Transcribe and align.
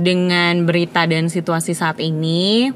dengan 0.00 0.64
berita 0.64 1.04
dan 1.04 1.28
situasi 1.28 1.76
saat 1.76 2.00
ini, 2.00 2.72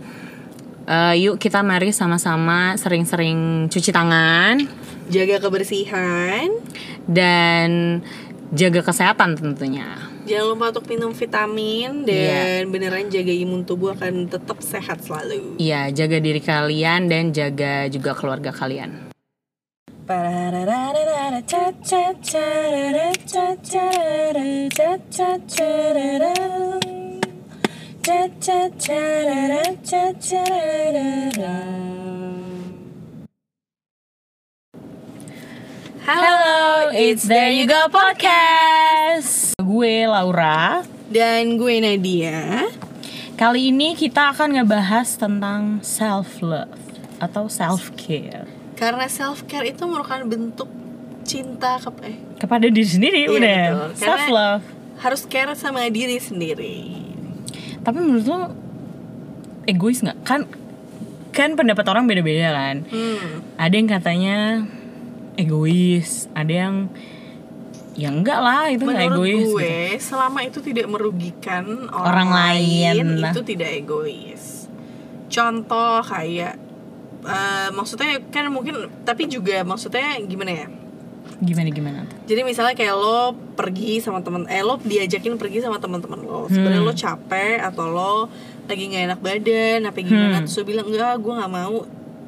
eh, 0.86 1.14
yuk 1.18 1.40
kita 1.40 1.64
mari 1.64 1.90
sama-sama 1.90 2.76
sering-sering 2.76 3.66
cuci 3.72 3.90
tangan 3.90 4.60
Jaga 5.08 5.36
kebersihan. 5.40 6.48
dan 7.04 8.00
jaga 8.52 8.80
kesehatan 8.80 9.36
tentunya. 9.36 10.12
Jangan 10.24 10.56
lupa 10.56 10.72
untuk 10.72 10.88
minum 10.88 11.12
vitamin 11.12 12.08
dan 12.08 12.72
beneran 12.72 13.12
jaga 13.12 13.28
imun 13.28 13.60
tubuh 13.68 13.92
akan 13.92 14.24
tetap 14.24 14.64
sehat 14.64 15.04
selalu. 15.04 15.60
Iya, 15.60 15.92
jaga 15.92 16.16
diri 16.16 16.40
kalian 16.40 17.12
dan 17.12 17.28
jaga 17.36 17.84
juga 17.92 18.16
keluarga 18.16 18.48
kalian. 18.48 19.12
Hello, 36.04 36.92
it's 36.92 37.24
There 37.24 37.48
You 37.48 37.64
Go 37.64 37.88
Podcast. 37.88 39.56
Gue 39.56 40.04
Laura. 40.04 40.84
Dan 41.08 41.56
gue 41.56 41.80
Nadia. 41.80 42.68
Kali 43.40 43.72
ini 43.72 43.96
kita 43.96 44.36
akan 44.36 44.60
ngebahas 44.60 45.16
tentang 45.16 45.80
self 45.80 46.44
love 46.44 46.76
atau 47.24 47.48
self 47.48 47.88
care 47.96 48.44
Karena 48.76 49.08
self 49.08 49.48
care 49.48 49.72
itu 49.72 49.88
merupakan 49.88 50.20
bentuk 50.28 50.68
cinta 51.24 51.80
ke 51.80 51.88
eh, 52.04 52.16
kepada 52.36 52.68
diri 52.68 52.84
sendiri 52.84 53.24
Iya, 53.24 53.32
udah 53.32 53.62
betul. 53.64 53.88
Self 53.96 54.24
love. 54.28 54.64
harus 55.00 55.22
care 55.24 55.56
sama 55.56 55.88
diri 55.88 56.20
sendiri. 56.20 57.03
Tapi 57.84 57.98
menurut 58.00 58.26
lo 58.26 58.38
egois 59.64 60.00
nggak? 60.00 60.18
Kan 60.24 60.40
kan 61.34 61.58
pendapat 61.58 61.84
orang 61.86 62.06
beda-beda 62.06 62.50
kan. 62.50 62.76
Hmm. 62.88 63.42
Ada 63.58 63.74
yang 63.74 63.88
katanya 63.90 64.36
egois, 65.34 66.30
ada 66.32 66.52
yang 66.52 66.74
ya 67.94 68.10
enggak 68.10 68.38
lah 68.38 68.70
itu 68.70 68.82
Menurut 68.82 69.06
egois. 69.06 69.34
gitu. 69.38 69.54
gue, 69.54 69.76
selama 69.98 70.40
itu 70.42 70.58
tidak 70.58 70.86
merugikan 70.88 71.64
orang, 71.90 72.26
Orang 72.26 72.30
lain. 72.30 72.94
itu 73.22 73.40
tidak 73.42 73.70
egois. 73.76 74.66
Contoh 75.30 76.02
kayak, 76.02 76.54
eh, 77.22 77.68
maksudnya 77.70 78.18
kan 78.30 78.46
mungkin, 78.50 78.90
tapi 79.02 79.26
juga 79.26 79.62
maksudnya 79.62 80.18
gimana 80.22 80.50
ya? 80.54 80.66
Gimana 81.38 81.68
gimana? 81.70 82.00
Jadi 82.26 82.40
misalnya 82.42 82.74
kayak 82.74 82.94
lo 82.94 83.34
pergi 83.54 83.98
sama 83.98 84.20
temen, 84.20 84.44
eh 84.46 84.60
lo 84.60 84.76
diajakin 84.76 85.34
pergi 85.34 85.58
sama 85.60 85.78
teman-teman 85.78 86.18
lo. 86.18 86.44
Sebenarnya 86.46 86.78
Hmm. 86.78 86.88
lo 86.88 86.94
capek 86.94 87.56
atau 87.58 87.84
lo 87.86 88.14
lagi 88.64 88.84
nggak 88.84 89.04
enak 89.06 89.20
badan, 89.20 89.78
apa 89.84 89.98
gimana? 89.98 90.26
Hmm. 90.34 90.44
Terus 90.44 90.56
lo 90.56 90.64
bilang 90.64 90.86
enggak, 90.86 91.14
gue 91.16 91.32
nggak 91.32 91.52
mau. 91.52 91.76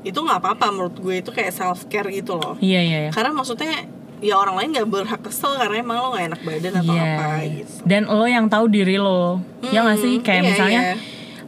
Itu 0.03 0.19
nggak 0.21 0.39
apa-apa 0.39 0.67
menurut 0.71 0.97
gue 0.97 1.15
itu 1.19 1.31
kayak 1.31 1.51
self 1.51 1.85
care 1.87 2.07
gitu 2.09 2.35
loh. 2.35 2.55
Iya 2.59 2.81
iya 2.81 2.99
iya. 3.01 3.11
Karena 3.11 3.33
maksudnya 3.33 3.85
ya 4.17 4.35
orang 4.35 4.57
lain 4.57 4.69
nggak 4.73 4.87
berhak 4.87 5.21
kesel 5.21 5.55
karena 5.55 5.77
emang 5.79 5.99
lo 5.99 6.09
nggak 6.11 6.27
enak 6.27 6.41
badan 6.43 6.73
atau 6.79 6.95
Iya. 6.95 7.05
apa 7.13 7.27
gitu. 7.45 7.73
Dan 7.83 8.03
lo 8.07 8.25
yang 8.25 8.47
tahu 8.47 8.65
diri 8.67 8.97
lo. 8.97 9.43
ya 9.67 9.83
nggak 9.83 9.99
sih? 9.99 10.15
Hmm, 10.15 10.25
Kayak 10.25 10.39
iya, 10.39 10.49
misalnya 10.49 10.81
iya. 10.81 10.97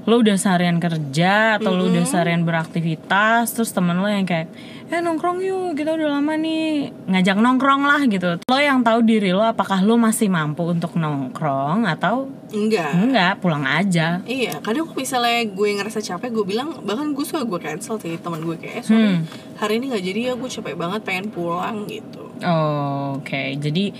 lo 0.05 0.15
udah 0.19 0.37
seharian 0.37 0.79
kerja 0.79 1.33
atau 1.57 1.71
lo 1.71 1.87
udah 1.87 2.03
seharian 2.03 2.43
beraktivitas 2.43 3.53
terus 3.53 3.71
temen 3.71 3.95
lo 3.95 4.07
yang 4.07 4.25
kayak 4.25 4.49
eh 4.89 4.99
nongkrong 4.99 5.39
yuk 5.39 5.77
kita 5.77 5.93
udah 5.93 6.17
lama 6.17 6.33
nih 6.35 6.89
ngajak 7.05 7.37
nongkrong 7.37 7.85
lah 7.85 8.01
gitu 8.03 8.41
lo 8.41 8.57
yang 8.57 8.81
tahu 8.81 9.05
diri 9.05 9.31
lo 9.31 9.45
apakah 9.45 9.81
lo 9.81 9.95
masih 9.95 10.27
mampu 10.27 10.65
untuk 10.65 10.97
nongkrong 10.97 11.85
atau 11.85 12.33
Enggak. 12.49 12.97
enggak 12.97 13.33
pulang 13.37 13.61
aja 13.63 14.25
Iya, 14.25 14.57
kadang 14.59 14.89
misalnya 14.91 15.45
gue 15.45 15.69
ngerasa 15.71 16.01
capek, 16.01 16.33
gue 16.33 16.45
bilang 16.47 16.81
bahkan 16.81 17.13
gue 17.13 17.21
suka 17.21 17.45
gue 17.45 17.61
cancel 17.61 18.01
sih 18.01 18.17
teman 18.17 18.41
gue 18.41 18.57
kayak, 18.57 18.75
eh, 18.75 18.83
sorry 18.83 19.05
Hmm. 19.11 19.29
hari 19.55 19.77
ini 19.77 19.93
nggak 19.93 20.05
jadi 20.07 20.21
ya, 20.21 20.33
gue 20.33 20.49
capek 20.51 20.75
banget 20.75 21.01
pengen 21.05 21.27
pulang 21.29 21.85
gitu. 21.85 22.25
Oh, 22.41 23.21
oke 23.21 23.43
jadi 23.61 23.93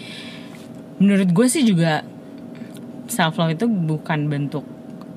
menurut 0.97 1.29
gue 1.29 1.47
sih 1.47 1.63
juga 1.63 2.01
self 3.07 3.37
love 3.37 3.53
itu 3.53 3.69
bukan 3.69 4.27
bentuk 4.27 4.65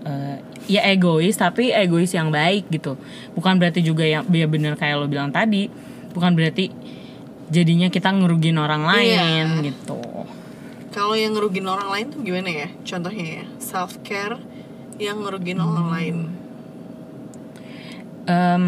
eh, 0.03 0.43
ya 0.65 0.85
egois 0.85 1.33
tapi 1.33 1.69
egois 1.69 2.11
yang 2.11 2.29
baik 2.29 2.69
gitu 2.69 2.97
bukan 3.33 3.57
berarti 3.57 3.81
juga 3.81 4.03
yang 4.03 4.25
ya 4.27 4.45
bener 4.45 4.75
kayak 4.75 4.97
lo 4.97 5.05
bilang 5.05 5.29
tadi 5.29 5.69
bukan 6.11 6.33
berarti 6.33 6.69
jadinya 7.47 7.87
kita 7.87 8.09
ngerugin 8.09 8.55
orang 8.55 8.83
lain 8.83 9.17
Iya. 9.17 9.63
gitu 9.65 9.99
Kalau 10.91 11.15
yang 11.15 11.31
ngerugin 11.31 11.63
orang 11.65 11.87
lain 11.87 12.05
tuh 12.11 12.19
gimana 12.19 12.51
ya? 12.51 12.67
Contohnya 12.83 13.23
ya, 13.39 13.45
self 13.63 14.03
care 14.03 14.35
yang 14.99 15.23
ngerugin 15.23 15.55
orang 15.55 15.87
Hmm. 15.87 15.93
lain. 15.95 16.15
Em, 18.27 18.65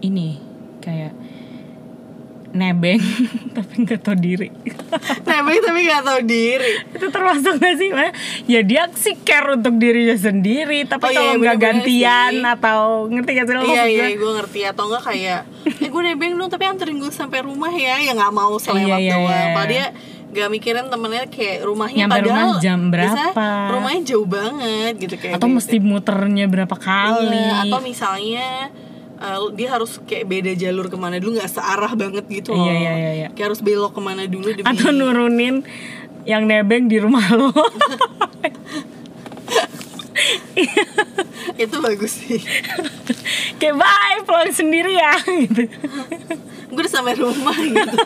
ini 0.00 0.40
kayak 0.80 1.12
nebeng 2.62 3.00
tapi 3.52 3.72
nggak 3.82 4.00
tahu 4.00 4.16
diri 4.16 4.48
Nebeng 5.26 5.58
tapi 5.60 5.80
gak 5.84 6.02
tahu 6.02 6.20
diri. 6.24 6.72
itu 6.88 7.06
termasuk 7.08 7.54
gak 7.56 7.74
sih 7.76 7.90
ya 8.46 8.60
dia 8.62 8.82
sih 8.92 9.14
care 9.18 9.52
untuk 9.52 9.76
dirinya 9.76 10.14
sendiri 10.14 10.84
tapi 10.84 11.02
Oh 11.02 11.10
iya, 11.10 11.18
kalau 11.18 11.32
nggak 11.36 11.56
bener-bener 11.56 11.82
gantian 11.82 12.32
sih. 12.32 12.44
atau 12.48 12.80
ngerti 13.06 13.30
gak 13.32 13.46
sih 13.46 13.54
lo 13.54 13.62
iya 13.64 13.84
iya 13.84 14.06
gue? 14.10 14.32
ngerti 14.32 14.60
atau 14.64 14.82
enggak 14.86 15.02
kayak 15.04 15.40
eh 15.76 15.88
gue 15.88 16.02
nebeng 16.02 16.32
dong 16.34 16.48
tapi 16.48 16.64
anterin 16.64 16.96
gue 16.96 17.10
sampai 17.10 17.38
rumah 17.40 17.70
ya 17.70 17.96
ya 17.98 18.12
nggak 18.12 18.32
mau 18.32 18.56
selewat 18.56 18.86
Iya, 18.88 18.96
iya, 18.98 19.14
doang 19.14 19.28
iya. 19.28 19.52
padahal 19.52 19.68
dia 19.68 19.86
gak 20.36 20.50
mikirin 20.50 20.86
temennya 20.86 21.24
kayak 21.26 21.58
rumahnya 21.62 22.02
Nyampe 22.02 22.14
padahal 22.14 22.36
rumah 22.46 22.60
jam 22.60 22.80
berapa. 22.88 23.48
rumahnya 23.70 24.02
jauh 24.06 24.28
banget 24.28 24.92
gitu 24.98 25.14
kayak 25.16 25.34
atau 25.34 25.48
beda. 25.48 25.56
mesti 25.56 25.76
muternya 25.78 26.46
berapa 26.46 26.76
kali 26.76 27.32
Iya, 27.32 27.64
atau 27.64 27.78
misalnya 27.80 28.48
eh, 29.20 29.38
dia 29.56 29.68
harus 29.72 30.00
kayak 30.04 30.26
beda 30.28 30.52
jalur 30.56 30.86
ke 30.88 30.96
mana 30.98 31.16
dulu 31.20 31.36
nggak 31.40 31.52
searah 31.52 31.92
banget 31.96 32.24
gitu 32.28 32.52
loh. 32.52 32.66
Iya, 32.68 32.74
iya, 32.74 32.92
iya, 32.92 33.10
iya. 33.12 33.28
kayak 33.32 33.52
harus 33.52 33.60
belok 33.64 33.92
ke 33.96 34.02
mana 34.02 34.28
dulu 34.28 34.52
demi 34.52 34.66
atau 34.66 34.90
nurunin 34.92 35.64
yang 36.26 36.44
nebeng 36.44 36.90
di 36.90 36.98
rumah 36.98 37.24
lo. 37.32 37.50
Itu 41.56 41.80
bagus 41.80 42.12
sih. 42.20 42.40
Kayak 43.56 43.80
bye 43.80 44.20
pulang 44.26 44.52
sendiri 44.52 44.92
ya 44.92 45.16
gitu. 45.24 45.68
Gue 46.72 46.80
udah 46.84 46.92
sampai 46.92 47.16
rumah 47.16 47.56
gitu. 47.56 47.96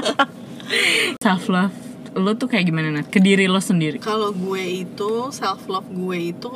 Self 1.24 1.52
love 1.52 1.82
lo 2.12 2.36
tuh 2.36 2.44
kayak 2.44 2.68
gimana 2.68 2.92
Nat? 2.92 3.08
ke 3.08 3.20
diri 3.20 3.48
lo 3.48 3.60
sendiri. 3.60 3.96
Kalau 3.96 4.36
gue 4.36 4.84
itu 4.84 5.32
self 5.32 5.64
love 5.64 5.88
gue 5.88 6.36
itu 6.36 6.52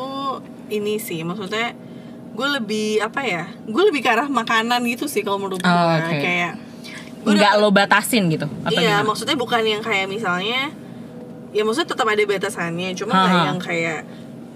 ini 0.68 1.00
sih 1.00 1.24
maksudnya 1.24 1.72
gue 2.36 2.48
lebih 2.54 3.00
apa 3.00 3.20
ya 3.22 3.44
gue 3.64 3.82
lebih 3.82 4.00
ke 4.00 4.10
arah 4.10 4.28
makanan 4.28 4.84
gitu 4.84 5.04
sih 5.06 5.20
kalau 5.20 5.38
menurut 5.38 5.58
gue 5.58 5.66
Oh, 5.66 5.88
oke. 5.96 6.12
kayak 6.14 6.52
gue 7.18 7.32
nggak 7.32 7.54
lo 7.56 7.68
batasin 7.70 8.28
gitu 8.28 8.46
atau 8.62 8.76
iya 8.76 9.00
gimana? 9.00 9.08
maksudnya 9.08 9.34
bukan 9.34 9.62
yang 9.64 9.80
kayak 9.80 10.06
misalnya 10.06 10.70
ya 11.50 11.64
maksudnya 11.64 11.88
tetap 11.88 12.06
ada 12.06 12.22
batasannya 12.22 12.92
cuma 12.94 13.12
nggak 13.16 13.32
Aha. 13.32 13.46
yang 13.46 13.58
kayak 13.58 14.00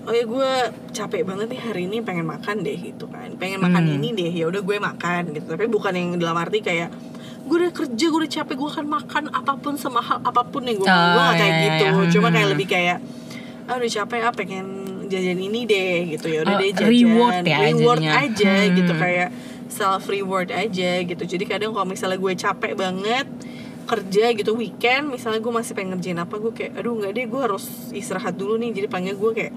oh 0.01 0.13
ya 0.13 0.25
gue 0.25 0.51
capek 0.93 1.23
banget 1.25 1.47
nih 1.49 1.61
hari 1.61 1.83
ini 1.85 2.01
pengen 2.01 2.25
makan 2.25 2.61
deh 2.61 2.73
gitu 2.75 3.05
kan 3.07 3.33
pengen 3.35 3.59
makan 3.59 3.83
Hmm. 3.83 3.97
ini 3.97 4.09
deh 4.13 4.31
ya 4.31 4.47
udah 4.47 4.61
gue 4.61 4.77
makan 4.79 5.23
gitu 5.33 5.47
tapi 5.49 5.67
bukan 5.67 5.93
yang 5.93 6.09
dalam 6.15 6.37
arti 6.37 6.61
kayak 6.61 6.89
gue 7.41 7.57
udah 7.59 7.73
kerja 7.75 8.05
gue 8.07 8.19
udah 8.19 8.33
capek 8.35 8.55
gue 8.55 8.69
akan 8.71 8.87
makan 8.87 9.23
apa 9.31 9.53
pun 9.57 9.75
semahal 9.75 10.21
apa 10.21 10.43
pun 10.43 10.63
yang 10.63 10.77
gue 10.77 10.85
mau 10.85 10.95
gue 10.95 11.17
Oh, 11.17 11.25
nggak 11.27 11.37
kayak 11.37 11.51
iya, 11.51 11.65
gitu 11.67 11.85
iya. 11.99 12.11
cuma 12.11 12.29
kayak 12.29 12.41
Hmm. 12.43 12.53
lebih 12.55 12.67
kayak 12.67 12.99
ah 13.67 13.75
udah 13.77 13.91
capek 13.93 14.21
ah 14.21 14.33
pengen 14.33 14.67
jajan 15.11 15.37
ini 15.37 15.61
deh 15.65 15.97
gitu. 16.11 16.27
Ya 16.27 16.41
udah 16.41 16.55
Oh, 16.55 16.59
deh 16.59 16.71
jajan. 16.71 16.89
reward 16.89 17.43
ya 17.45 17.59
reward 17.67 18.01
aja 18.03 18.55
Hmm. 18.61 18.75
gitu 18.75 18.93
kayak 18.95 19.29
self 19.69 20.07
reward 20.07 20.49
aja 20.49 20.91
gitu. 21.01 21.23
Jadi 21.23 21.45
kadang 21.45 21.71
kalau 21.71 21.85
misalnya 21.85 22.17
gue 22.17 22.33
capek 22.33 22.73
banget 22.75 23.27
kerja 23.85 24.31
gitu 24.31 24.55
weekend 24.55 25.11
misalnya 25.11 25.39
gue 25.39 25.51
masih 25.51 25.75
pengen 25.75 25.91
ngerjain 25.93 26.15
apa 26.17 26.35
gue 26.37 26.53
kayak 26.53 26.73
aduh 26.75 26.95
nggak 26.95 27.11
deh 27.13 27.27
gue 27.27 27.41
harus 27.41 27.65
istirahat 27.91 28.33
dulu 28.33 28.55
nih. 28.57 28.71
Jadi 28.73 28.87
panggil 28.87 29.15
gue 29.15 29.31
kayak 29.33 29.53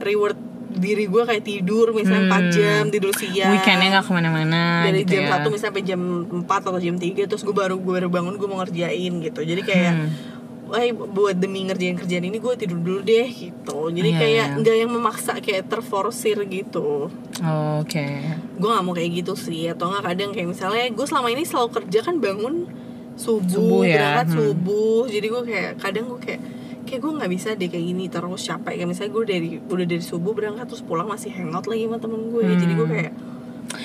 reward 0.00 0.38
diri 0.72 1.04
gue 1.04 1.22
kayak 1.22 1.42
tidur 1.42 1.92
misalnya 1.92 2.32
4 2.32 2.48
jam 2.50 2.82
tidur 2.88 3.12
siang. 3.12 3.52
Weekendnya 3.52 3.92
nggak 3.92 4.04
ke 4.04 4.12
mana-mana 4.12 4.62
dari 4.82 5.02
gitu 5.02 5.12
jam 5.12 5.22
ya. 5.22 5.30
satu 5.30 5.46
misalnya 5.46 5.68
sampai 5.68 5.82
jam 5.84 6.00
4 6.24 6.48
atau 6.64 6.80
jam 6.80 6.96
3 6.96 7.28
terus 7.28 7.42
gue 7.42 7.52
baru 7.52 7.76
gue 7.76 7.92
baru 7.92 8.08
bangun 8.08 8.34
gue 8.34 8.48
mau 8.48 8.58
ngerjain 8.58 9.12
gitu. 9.20 9.40
Jadi 9.42 9.62
kayak 9.62 9.92
Hmm. 9.92 10.08
Wah, 10.72 10.80
buat 10.88 11.36
demi 11.36 11.68
ngerjain 11.68 11.94
kerjaan 11.94 12.24
ini 12.24 12.40
gue 12.40 12.54
tidur 12.56 12.80
dulu 12.80 13.00
deh 13.04 13.28
gitu. 13.28 13.92
Jadi 13.92 14.08
Iya, 14.08 14.16
kayak 14.16 14.32
iya. 14.32 14.56
nggak 14.56 14.76
yang 14.80 14.90
memaksa 14.90 15.36
kayak 15.36 15.68
terforsir 15.68 16.40
gitu. 16.48 17.12
Oh, 17.44 17.72
oke 17.84 18.06
Gue 18.56 18.68
nggak 18.72 18.80
mau 18.80 18.96
kayak 18.96 19.10
gitu 19.20 19.36
sih. 19.36 19.68
Atau 19.68 19.92
nggak 19.92 20.00
kadang 20.02 20.32
kayak 20.32 20.48
misalnya 20.48 20.88
gue 20.88 21.04
selama 21.04 21.28
ini 21.28 21.44
selalu 21.44 21.76
kerja 21.76 22.00
kan 22.00 22.16
bangun 22.16 22.72
subuh, 23.12 23.44
Subuh 23.44 23.80
ya, 23.84 24.00
berangkat 24.00 24.26
hmm. 24.26 24.36
subuh. 24.40 25.00
Jadi 25.06 25.26
gue 25.28 25.42
kayak 25.44 25.70
kadang 25.76 26.04
gue 26.08 26.18
kayak 26.18 26.40
kayak 26.82 27.00
gue 27.00 27.12
nggak 27.14 27.30
bisa 27.30 27.48
deh 27.52 27.68
kayak 27.68 27.86
gini 27.86 28.04
terus 28.08 28.42
capek 28.42 28.72
kayak 28.74 28.88
misalnya 28.88 29.12
gue 29.12 29.24
dari 29.28 29.48
udah 29.62 29.86
dari 29.86 30.02
subuh 30.02 30.32
berangkat 30.32 30.66
terus 30.66 30.82
pulang 30.82 31.06
masih 31.06 31.30
hangout 31.30 31.68
lagi 31.68 31.84
sama 31.84 32.00
temen 32.00 32.20
gue 32.26 32.42
jadi 32.42 32.72
gue 32.74 32.82
Hmm. 32.82 32.94
kayak 32.96 33.12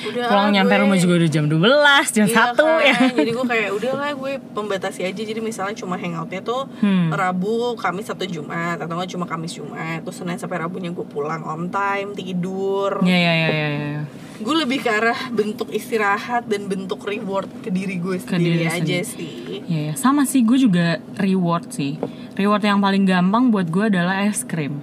Udah 0.03 0.25
pulang 0.25 0.51
nyampe 0.51 0.69
gue- 0.69 0.81
rumah 0.81 0.97
juga 0.97 1.13
udah 1.15 1.29
jam 1.29 1.45
12 1.45 2.07
jam 2.11 2.25
Iya 2.25 2.35
1 2.51 2.59
ya 2.81 2.93
kan? 2.93 3.11
jadi 3.15 3.31
gue 3.31 3.45
kayak 3.47 3.69
udahlah 3.71 4.11
gue 4.13 4.33
pembatasi 4.51 5.01
aja 5.03 5.21
jadi 5.23 5.39
misalnya 5.39 5.75
cuma 5.75 5.95
hangoutnya 5.95 6.41
tuh 6.41 6.65
Hmm. 6.77 7.09
Rabu 7.09 7.73
Kamis 7.75 8.07
atau 8.07 8.25
Jumat 8.25 8.77
atau 8.77 8.93
nggak 8.93 9.09
cuma 9.09 9.25
Kamis 9.25 9.53
Jumat 9.53 10.01
terus 10.01 10.17
Senin 10.17 10.35
sampai 10.35 10.59
Rabunya 10.59 10.89
gue 10.89 11.03
pulang 11.03 11.41
on 11.41 11.67
time 11.67 12.13
tidur 12.13 12.99
ya 13.01 13.15
ya 13.15 13.33
ya 13.33 13.49
ya, 13.49 13.67
ya. 13.69 14.01
gue 14.37 14.55
lebih 14.55 14.79
ke 14.79 14.89
arah 14.91 15.17
bentuk 15.29 15.69
istirahat 15.69 16.45
dan 16.45 16.65
bentuk 16.65 17.01
reward 17.01 17.49
ke 17.59 17.69
diri 17.69 17.97
gue 17.97 18.17
Ke 18.17 18.35
sendiri 18.35 18.57
diri 18.59 18.65
aja 18.67 18.97
sendiri. 19.01 19.01
sih 19.03 19.35
Ya, 19.65 19.79
ya. 19.81 19.93
sama 19.95 20.23
sih 20.23 20.41
gue 20.41 20.57
juga 20.57 20.85
reward 21.15 21.69
sih 21.69 21.97
reward 22.33 22.61
yang 22.61 22.77
paling 22.77 23.03
gampang 23.03 23.49
buat 23.49 23.65
gue 23.65 23.89
adalah 23.89 24.21
es 24.21 24.41
krim 24.41 24.77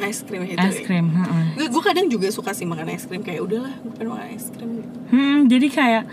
es 0.00 0.24
krim 0.24 0.42
itu 0.46 0.56
es 0.56 0.80
krim 0.80 1.12
heeh. 1.12 1.46
gue, 1.58 1.66
gue 1.68 1.82
kadang 1.82 2.06
juga 2.08 2.32
suka 2.32 2.56
sih 2.56 2.64
makan 2.64 2.88
es 2.94 3.04
krim 3.04 3.20
kayak 3.20 3.44
udahlah 3.44 3.74
gue 3.82 3.92
pengen 3.92 4.08
makan 4.16 4.28
es 4.32 4.46
krim 4.48 4.70
gitu. 4.80 4.98
Hmm, 5.12 5.38
jadi 5.50 5.66
kayak 5.68 6.04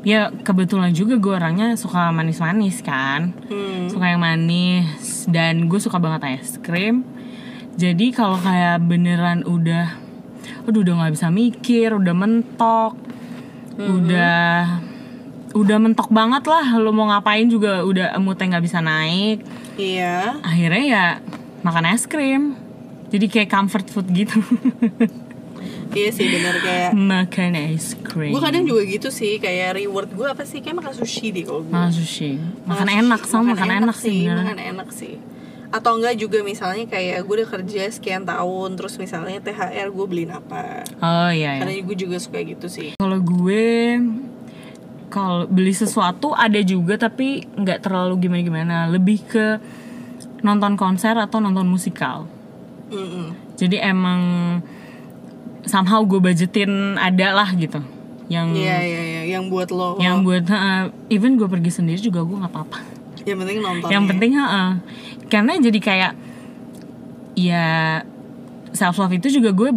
ya 0.00 0.20
kebetulan 0.42 0.90
juga 0.96 1.20
gue 1.20 1.34
orangnya 1.36 1.76
suka 1.76 2.08
manis-manis 2.10 2.80
kan. 2.80 3.36
Hmm. 3.46 3.86
suka 3.92 4.16
yang 4.16 4.22
manis 4.24 5.28
dan 5.28 5.68
gue 5.68 5.80
suka 5.80 6.00
banget 6.00 6.40
es 6.40 6.56
krim 6.58 7.04
jadi 7.76 8.12
kalau 8.12 8.40
kayak 8.40 8.82
beneran 8.82 9.46
udah 9.46 9.94
aduh 10.66 10.82
udah 10.82 10.94
nggak 11.04 11.14
bisa 11.14 11.28
mikir 11.32 11.92
udah 11.96 12.14
mentok 12.16 12.92
udah 13.80 14.80
udah 15.50 15.76
mentok 15.82 16.08
banget 16.12 16.44
lah 16.46 16.78
lo 16.78 16.92
mau 16.94 17.10
ngapain 17.10 17.48
juga 17.50 17.82
udah 17.82 18.14
moodnya 18.22 18.56
nggak 18.56 18.64
bisa 18.64 18.78
naik. 18.78 19.42
Iya. 19.74 20.38
Akhirnya 20.44 20.84
ya 20.84 21.04
makan 21.66 21.90
es 21.90 22.06
krim 22.06 22.54
jadi 23.10 23.26
kayak 23.26 23.48
comfort 23.50 23.86
food 23.90 24.06
gitu. 24.14 24.38
Iya 25.90 26.10
sih 26.14 26.26
bener 26.30 26.54
kayak 26.62 26.90
makan 26.94 27.52
es 27.58 27.98
krim 27.98 28.30
gue 28.30 28.38
kadang 28.38 28.62
juga 28.62 28.86
gitu 28.86 29.10
sih 29.10 29.42
kayak 29.42 29.74
reward 29.74 30.10
gue 30.14 30.22
apa 30.22 30.46
sih? 30.46 30.62
Kayak 30.62 30.86
makan 30.86 30.94
sushi 31.02 31.34
deh 31.34 31.42
kalau 31.42 31.66
gue 31.66 31.74
makan 31.74 31.92
sushi. 31.92 32.38
Makan 32.62 32.86
sushi. 32.86 32.98
enak 33.02 33.20
sama 33.26 33.44
makan, 33.58 33.68
enak, 33.82 33.96
sih 33.98 34.18
beneran. 34.22 34.38
makan 34.46 34.58
enak 34.62 34.88
sih. 34.94 35.14
Atau 35.70 35.98
enggak 35.98 36.14
juga 36.18 36.46
misalnya 36.46 36.86
kayak 36.86 37.26
gue 37.26 37.34
udah 37.42 37.50
kerja 37.58 37.82
sekian 37.90 38.22
tahun 38.22 38.78
terus 38.78 38.94
misalnya 39.02 39.42
THR 39.42 39.90
gue 39.90 40.06
beliin 40.06 40.30
apa. 40.30 40.86
Oh 41.02 41.30
iya, 41.30 41.58
iya. 41.58 41.66
karena 41.66 41.74
gue 41.82 41.96
juga 41.98 42.16
suka 42.22 42.38
gitu 42.38 42.70
sih. 42.70 42.94
Kalau 42.94 43.18
gue 43.18 43.98
kalau 45.10 45.50
beli 45.50 45.74
sesuatu 45.74 46.30
ada 46.38 46.62
juga 46.62 46.94
tapi 46.94 47.42
nggak 47.58 47.82
terlalu 47.82 48.30
gimana 48.30 48.42
gimana, 48.46 48.76
lebih 48.86 49.26
ke 49.26 49.46
nonton 50.46 50.78
konser 50.78 51.18
atau 51.18 51.42
nonton 51.42 51.66
musikal. 51.66 52.30
Mm-mm. 52.90 53.26
Jadi 53.54 53.76
emang 53.78 54.20
somehow 55.62 56.02
gue 56.02 56.18
budgetin 56.18 56.96
ada 56.96 57.32
lah 57.32 57.50
gitu. 57.54 57.78
Yang 58.26 58.46
Iya 58.56 58.76
iya 58.80 59.00
iya 59.02 59.22
yang 59.30 59.50
buat 59.50 59.70
lo 59.70 59.98
yang 59.98 60.22
buat 60.22 60.46
heeh, 60.46 60.90
even 61.10 61.34
gue 61.34 61.46
pergi 61.46 61.70
sendiri 61.72 61.98
juga 61.98 62.22
gue 62.22 62.36
nggak 62.36 62.50
apa-apa. 62.50 62.78
yang 63.20 63.36
penting 63.36 63.58
nonton 63.60 63.88
Yang 63.92 64.02
ya. 64.02 64.08
penting 64.08 64.32
heeh. 64.32 64.70
karena 65.28 65.52
jadi 65.60 65.78
kayak 65.78 66.12
ya 67.36 67.66
self 68.72 68.96
love 68.96 69.12
itu 69.12 69.28
juga 69.28 69.50
gue 69.52 69.70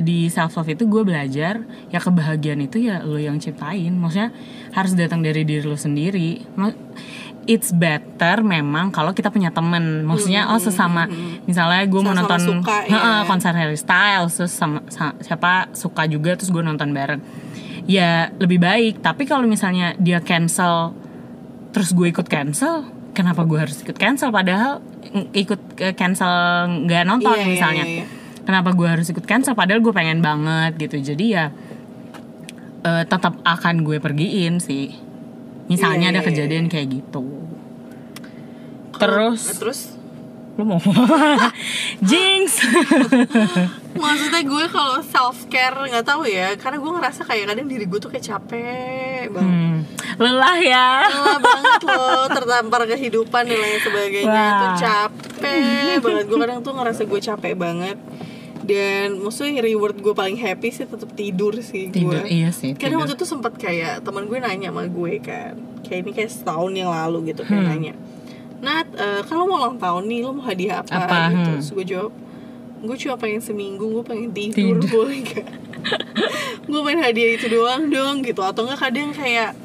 di 0.00 0.30
self 0.30 0.56
love 0.56 0.70
itu 0.70 0.86
gue 0.86 1.02
belajar 1.02 1.60
ya 1.90 1.98
kebahagiaan 1.98 2.62
itu 2.62 2.80
ya 2.80 3.02
lo 3.02 3.18
yang 3.18 3.36
ciptain 3.36 3.92
maksudnya 3.92 4.32
harus 4.72 4.94
datang 4.94 5.20
dari 5.20 5.42
diri 5.42 5.64
lo 5.64 5.76
sendiri 5.76 6.40
it's 7.48 7.72
better 7.72 8.44
memang 8.44 8.92
kalau 8.92 9.10
kita 9.10 9.32
punya 9.32 9.48
temen. 9.48 10.04
Maksudnya 10.04 10.52
oh 10.52 10.60
sesama 10.60 11.08
misalnya 11.48 11.80
gue 11.88 12.00
mau 12.00 12.12
nonton 12.12 12.36
suka, 12.38 12.84
ya. 12.84 13.24
Konser 13.24 13.56
Harry 13.56 13.74
Styles 13.74 14.36
terus 14.36 14.52
sama, 14.52 14.84
sa- 14.92 15.16
siapa 15.18 15.72
suka 15.72 16.04
juga 16.04 16.36
terus 16.36 16.52
gue 16.52 16.60
nonton 16.60 16.92
bareng. 16.92 17.24
Ya 17.88 18.28
lebih 18.36 18.60
baik. 18.60 19.00
Tapi 19.00 19.24
kalau 19.24 19.48
misalnya 19.48 19.96
dia 19.96 20.20
cancel 20.20 20.92
terus 21.72 21.96
gue 21.96 22.12
ikut 22.12 22.28
cancel 22.28 22.84
kenapa 23.16 23.42
gue 23.42 23.56
harus 23.56 23.80
ikut 23.80 23.96
cancel? 23.96 24.28
Padahal 24.28 24.84
ikut 25.32 25.58
cancel 25.96 26.32
nggak 26.84 27.02
nonton 27.02 27.32
Iya, 27.32 27.42
iya, 27.42 27.48
misalnya. 27.48 27.84
iya, 27.88 27.96
iya. 27.98 28.06
kenapa 28.44 28.76
gue 28.76 28.88
harus 28.88 29.08
ikut 29.08 29.24
cancel? 29.24 29.56
Padahal 29.56 29.80
gue 29.80 29.90
pengen 29.90 30.20
banget 30.20 30.76
gitu. 30.76 31.00
Jadi 31.00 31.32
ya 31.32 31.48
eh, 32.84 33.04
tetap 33.08 33.40
akan 33.40 33.82
gue 33.82 33.98
pergiin 33.98 34.60
sih 34.60 35.07
Iya, 35.68 35.76
misalnya 35.76 36.06
ada 36.08 36.12
iya, 36.16 36.24
iya, 36.24 36.28
kejadian 36.32 36.66
kayak 36.72 36.88
gitu. 36.88 37.24
Terus 38.96 39.40
Nah, 39.44 39.56
terus? 39.60 39.80
Lu 40.58 40.66
mau 40.66 40.80
jinx. 42.10 42.58
Maksudnya 44.02 44.42
gue 44.42 44.64
kalau 44.72 44.98
self 45.04 45.46
care 45.46 45.76
nggak 45.76 46.02
tahu 46.02 46.26
ya. 46.26 46.56
Karena 46.58 46.82
gue 46.82 46.90
ngerasa 46.98 47.20
kayak 47.22 47.52
kadang 47.52 47.68
diri 47.68 47.84
gue 47.86 47.98
tuh 48.00 48.10
kayak 48.10 48.26
capek 48.26 49.30
banget. 49.30 49.44
Hmm, 49.44 49.76
lelah 50.18 50.58
ya. 50.58 50.88
Lelah 51.06 51.38
banget 51.38 51.82
loh 51.86 52.24
tertampar 52.36 52.88
kehidupan 52.90 53.42
dan 53.46 53.58
lain 53.60 53.80
sebagainya. 53.84 54.34
Wah. 54.34 54.50
itu 54.50 54.66
capek 54.82 56.00
banget. 56.02 56.24
Gue 56.26 56.38
kadang 56.42 56.58
tuh 56.64 56.72
ngerasa 56.74 57.02
gue 57.06 57.20
capek 57.22 57.52
banget 57.54 57.98
dan 58.68 59.16
maksudnya 59.16 59.58
reward 59.58 59.96
gue 59.96 60.12
paling 60.12 60.36
happy 60.36 60.68
sih 60.68 60.84
tetap 60.84 61.08
tidur 61.12 61.56
sih 61.58 61.88
tidur 61.88 62.20
gue 62.20 62.28
iya 62.28 62.52
sih 62.52 62.76
tidur. 62.76 63.00
waktu 63.00 63.16
itu 63.16 63.24
sempat 63.24 63.56
kayak 63.56 64.04
teman 64.04 64.28
gue 64.28 64.36
nanya 64.36 64.68
sama 64.68 64.84
gue 64.84 65.12
kan 65.18 65.56
kayak 65.80 66.00
ini 66.04 66.10
kayak 66.12 66.28
setahun 66.28 66.68
yang 66.70 66.92
lalu 66.92 67.32
gitu 67.32 67.42
kayak 67.42 67.58
Hmm. 67.58 67.70
nanya 67.72 67.94
Nat 68.58 68.90
eh, 68.92 69.22
kan 69.22 69.34
lo 69.34 69.46
mau 69.46 69.56
ulang 69.56 69.78
tahun 69.78 70.04
nih 70.04 70.20
lo 70.20 70.34
mau 70.34 70.44
hadiah 70.44 70.82
apa, 70.82 70.90
Apa? 70.92 71.16
gitu 71.24 71.32
Hmm. 71.32 71.46
terus 71.48 71.68
gue 71.72 71.84
jawab 71.88 72.12
gue 72.78 72.96
cuma 72.96 73.16
pengen 73.16 73.40
seminggu 73.40 73.84
gue 73.88 74.04
pengen 74.04 74.30
tidur, 74.30 74.76
Tidur. 74.76 74.86
boleh 75.00 75.18
gak 75.24 75.48
gue 76.68 76.80
pengen 76.84 77.00
hadiah 77.00 77.30
itu 77.32 77.46
doang 77.48 77.88
dong 77.88 78.20
gitu 78.20 78.38
atau 78.38 78.62
enggak 78.62 78.80
kadang 78.80 79.10
kayak 79.10 79.56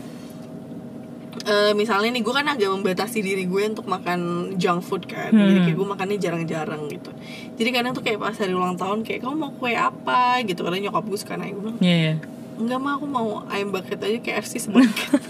eh, 1.43 1.73
misalnya 1.73 2.09
nih 2.09 2.21
gue 2.21 2.33
kan 2.33 2.45
agak 2.45 2.69
membatasi 2.69 3.19
diri 3.19 3.43
gue 3.43 3.63
untuk 3.67 3.85
makan 3.85 4.19
junk 4.55 4.81
food 4.81 5.03
kan. 5.03 5.29
Jadi 5.29 5.41
Hmm. 5.51 5.63
kayak 5.63 5.75
gue 5.75 5.87
makannya 5.89 6.17
jarang-jarang 6.17 6.81
gitu. 6.87 7.09
Jadi 7.53 7.69
kadang 7.69 7.91
tuh 7.91 8.01
kayak 8.01 8.17
pas 8.17 8.33
hari 8.33 8.51
ulang 8.51 8.73
tahun 8.73 9.01
kayak 9.01 9.21
kamu 9.21 9.35
mau 9.35 9.51
kue 9.51 9.73
apa? 9.73 10.39
gitu. 10.41 10.61
Karena 10.61 10.79
nyokap 10.81 11.03
gue 11.03 11.17
suka 11.17 11.33
nanya 11.33 11.51
gue 11.51 11.63
bilang 11.63 11.77
Iya, 11.79 11.97
iya. 11.99 12.13
enggak 12.53 12.79
mah 12.79 12.93
aku 12.95 13.05
mau 13.07 13.27
ayam 13.47 13.69
bucket 13.69 13.97
aja 13.97 14.17
KFC 14.19 14.61
sebucket 14.61 15.19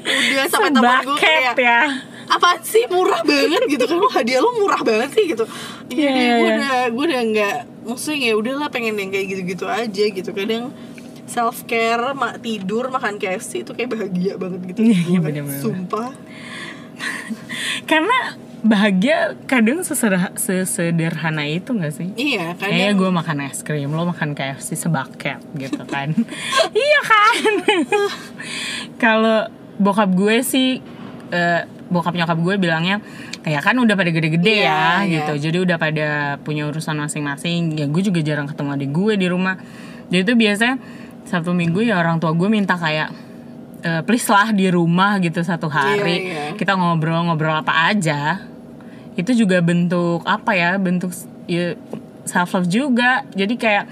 udah 0.00 0.46
sampai 0.46 0.70
temen 0.70 0.94
gue 1.04 1.16
kayak 1.16 1.54
ya. 1.56 1.80
Apaan 2.26 2.62
sih? 2.62 2.86
Murah 2.86 3.22
banget 3.22 3.62
gitu 3.66 3.84
kan 3.84 3.98
hadiah 4.12 4.38
lo 4.38 4.54
murah 4.54 4.78
banget 4.80 5.10
sih 5.12 5.24
gitu. 5.26 5.42
Iya, 5.88 5.98
iya 5.98 6.10
iya, 6.10 6.32
gue 6.32 6.46
iya. 6.46 6.54
udah 6.56 6.74
gue 6.88 7.04
udah 7.06 7.22
nggak 7.26 7.56
maksudnya 7.80 8.30
ya 8.30 8.34
udahlah 8.36 8.68
pengen 8.70 8.94
yang 8.94 9.10
kayak 9.10 9.26
gitu-gitu 9.28 9.66
aja 9.66 10.04
gitu. 10.06 10.30
Kadang 10.30 10.70
self 11.30 11.62
care 11.64 12.10
ma 12.12 12.34
tidur 12.36 12.90
makan 12.90 13.14
KFC 13.16 13.62
itu 13.62 13.70
kayak 13.70 13.94
bahagia 13.94 14.34
banget 14.34 14.60
gitu. 14.68 14.80
Iya, 14.90 14.98
Gue, 15.06 15.18
bener-bener. 15.22 15.62
sumpah. 15.62 16.10
Karena 17.90 18.18
bahagia 18.60 19.38
kadang 19.48 19.80
sesederha- 19.80 20.36
sesederhana 20.36 21.48
itu 21.48 21.72
gak 21.72 21.94
sih? 21.96 22.12
Iya 22.12 22.52
Kayaknya 22.58 22.92
kadang 22.92 22.98
gue 22.98 23.10
makan 23.14 23.36
es 23.46 23.64
krim, 23.64 23.88
lo 23.88 24.04
makan 24.04 24.34
KFC 24.34 24.76
sebaket 24.76 25.40
gitu 25.56 25.80
kan. 25.86 26.12
Iya 26.76 27.00
kan? 27.00 27.52
Kalau 28.96 29.48
bokap 29.78 30.10
gue 30.12 30.42
sih 30.42 30.80
eh, 31.30 31.62
Bokap 31.90 32.14
nyokap 32.14 32.38
gue 32.38 32.54
bilangnya 32.54 33.02
Ya 33.42 33.58
kan 33.58 33.74
udah 33.74 33.96
pada 33.96 34.12
gede-gede 34.12 34.62
Iya, 34.62 34.68
ya 34.68 34.84
iya. 35.00 35.24
gitu. 35.24 35.48
Jadi 35.48 35.58
udah 35.64 35.74
pada 35.74 36.08
punya 36.44 36.68
urusan 36.68 37.00
masing-masing. 37.00 37.72
Ya 37.74 37.88
gue 37.88 38.02
juga 38.04 38.20
jarang 38.20 38.44
ketemu 38.44 38.76
adik 38.76 38.90
gue 38.92 39.14
di 39.16 39.26
rumah. 39.26 39.56
Jadi 40.12 40.20
itu 40.20 40.34
biasanya 40.36 40.76
Sabtu 41.30 41.54
minggu 41.54 41.86
ya 41.86 41.94
orang 41.96 42.18
tua 42.18 42.34
gue 42.34 42.50
minta 42.50 42.74
kayak 42.74 43.14
eh, 43.80 44.02
Please 44.02 44.26
lah 44.26 44.50
di 44.50 44.66
rumah 44.66 45.22
gitu 45.22 45.38
satu 45.40 45.70
hari. 45.70 46.26
Iya, 46.26 46.50
iya. 46.50 46.58
Kita 46.58 46.74
ngobrol-ngobrol 46.74 47.62
apa 47.62 47.94
aja. 47.94 48.42
Itu 49.14 49.30
juga 49.32 49.62
bentuk 49.62 50.26
apa 50.26 50.58
ya 50.58 50.74
bentuk 50.74 51.14
ya, 51.46 51.78
self 52.26 52.58
love 52.58 52.66
juga. 52.66 53.22
Jadi 53.30 53.54
kayak 53.54 53.84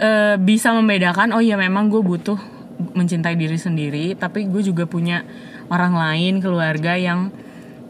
eh, 0.00 0.34
bisa 0.36 0.74
membedakan 0.74 1.34
oh 1.34 1.42
ya 1.42 1.54
memang 1.54 1.86
gue 1.86 2.02
butuh 2.02 2.38
mencintai 2.78 3.34
diri 3.34 3.58
sendiri 3.58 4.14
tapi 4.14 4.46
gue 4.46 4.62
juga 4.62 4.86
punya 4.86 5.26
orang 5.66 5.98
lain 5.98 6.38
keluarga 6.38 6.94
yang 6.94 7.30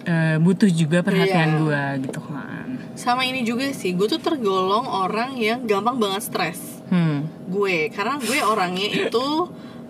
eh, 0.04 0.40
butuh 0.40 0.68
juga 0.68 1.04
perhatian 1.04 1.56
Iya. 1.56 1.60
gue 1.60 1.82
gitu 2.08 2.20
kan. 2.24 2.68
Sama 2.96 3.22
ini 3.24 3.44
juga 3.44 3.68
sih 3.70 3.92
gue 3.94 4.08
tuh 4.08 4.18
tergolong 4.18 4.84
orang 4.84 5.36
yang 5.36 5.68
gampang 5.68 6.00
banget 6.00 6.24
stres 6.24 6.77
hmm. 6.88 7.18
Gue 7.48 7.88
karena 7.88 8.16
gue 8.18 8.38
orangnya 8.40 8.88
itu 8.88 9.26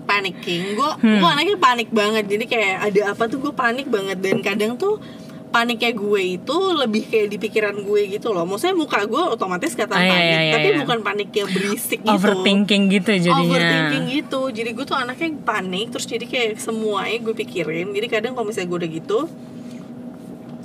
panicking. 0.04 0.74
Gue 0.74 0.90
Hmm. 1.02 1.20
gue 1.20 1.28
anaknya 1.28 1.56
panik 1.56 1.88
banget. 1.90 2.24
Jadi 2.26 2.44
kayak 2.44 2.76
ada 2.90 3.00
apa 3.12 3.24
tuh 3.26 3.38
gue 3.38 3.52
panik 3.52 3.86
banget. 3.86 4.18
Dan 4.18 4.40
kadang 4.40 4.74
tuh 4.74 4.96
paniknya 5.48 5.96
gue 5.96 6.22
itu 6.36 6.56
lebih 6.76 7.08
kayak 7.08 7.28
di 7.32 7.38
pikiran 7.40 7.76
gue 7.80 8.00
gitu 8.12 8.32
loh. 8.32 8.44
Maksudnya 8.44 8.76
muka 8.76 9.00
gue 9.04 9.22
otomatis 9.32 9.72
Ah, 9.72 9.80
iya, 9.80 9.86
panik. 9.88 10.12
iya, 10.12 10.38
iya, 10.44 10.52
tapi 10.54 10.68
iya. 10.68 10.78
bukan 10.84 10.98
panik 11.00 11.28
yang 11.32 11.48
berisik 11.48 12.00
gitu. 12.04 12.14
Overthinking 12.14 12.82
gitu 12.92 13.10
jadinya. 13.16 13.42
Overthinking 13.42 14.04
gitu. 14.12 14.40
Jadi 14.52 14.70
gue 14.76 14.84
tuh 14.84 14.96
anaknya 14.96 15.28
panik 15.40 15.86
terus 15.92 16.04
jadi 16.04 16.24
kayak 16.28 16.60
semuanya 16.60 17.18
gue 17.20 17.34
pikirin. 17.34 17.92
Jadi 17.92 18.06
kadang 18.06 18.32
kalau 18.36 18.46
misalnya 18.48 18.68
gue 18.68 18.78
udah 18.84 18.90
gitu 18.92 19.18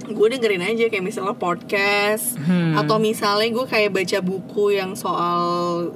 gue 0.06 0.28
dengerin 0.30 0.62
aja 0.62 0.86
kayak 0.86 1.02
misalnya 1.02 1.34
podcast 1.34 2.36
Hmm. 2.38 2.76
atau 2.76 2.98
misalnya 2.98 3.50
gue 3.50 3.66
kayak 3.66 3.90
baca 3.90 4.20
buku 4.20 4.66
yang 4.74 4.94
soal 4.94 5.40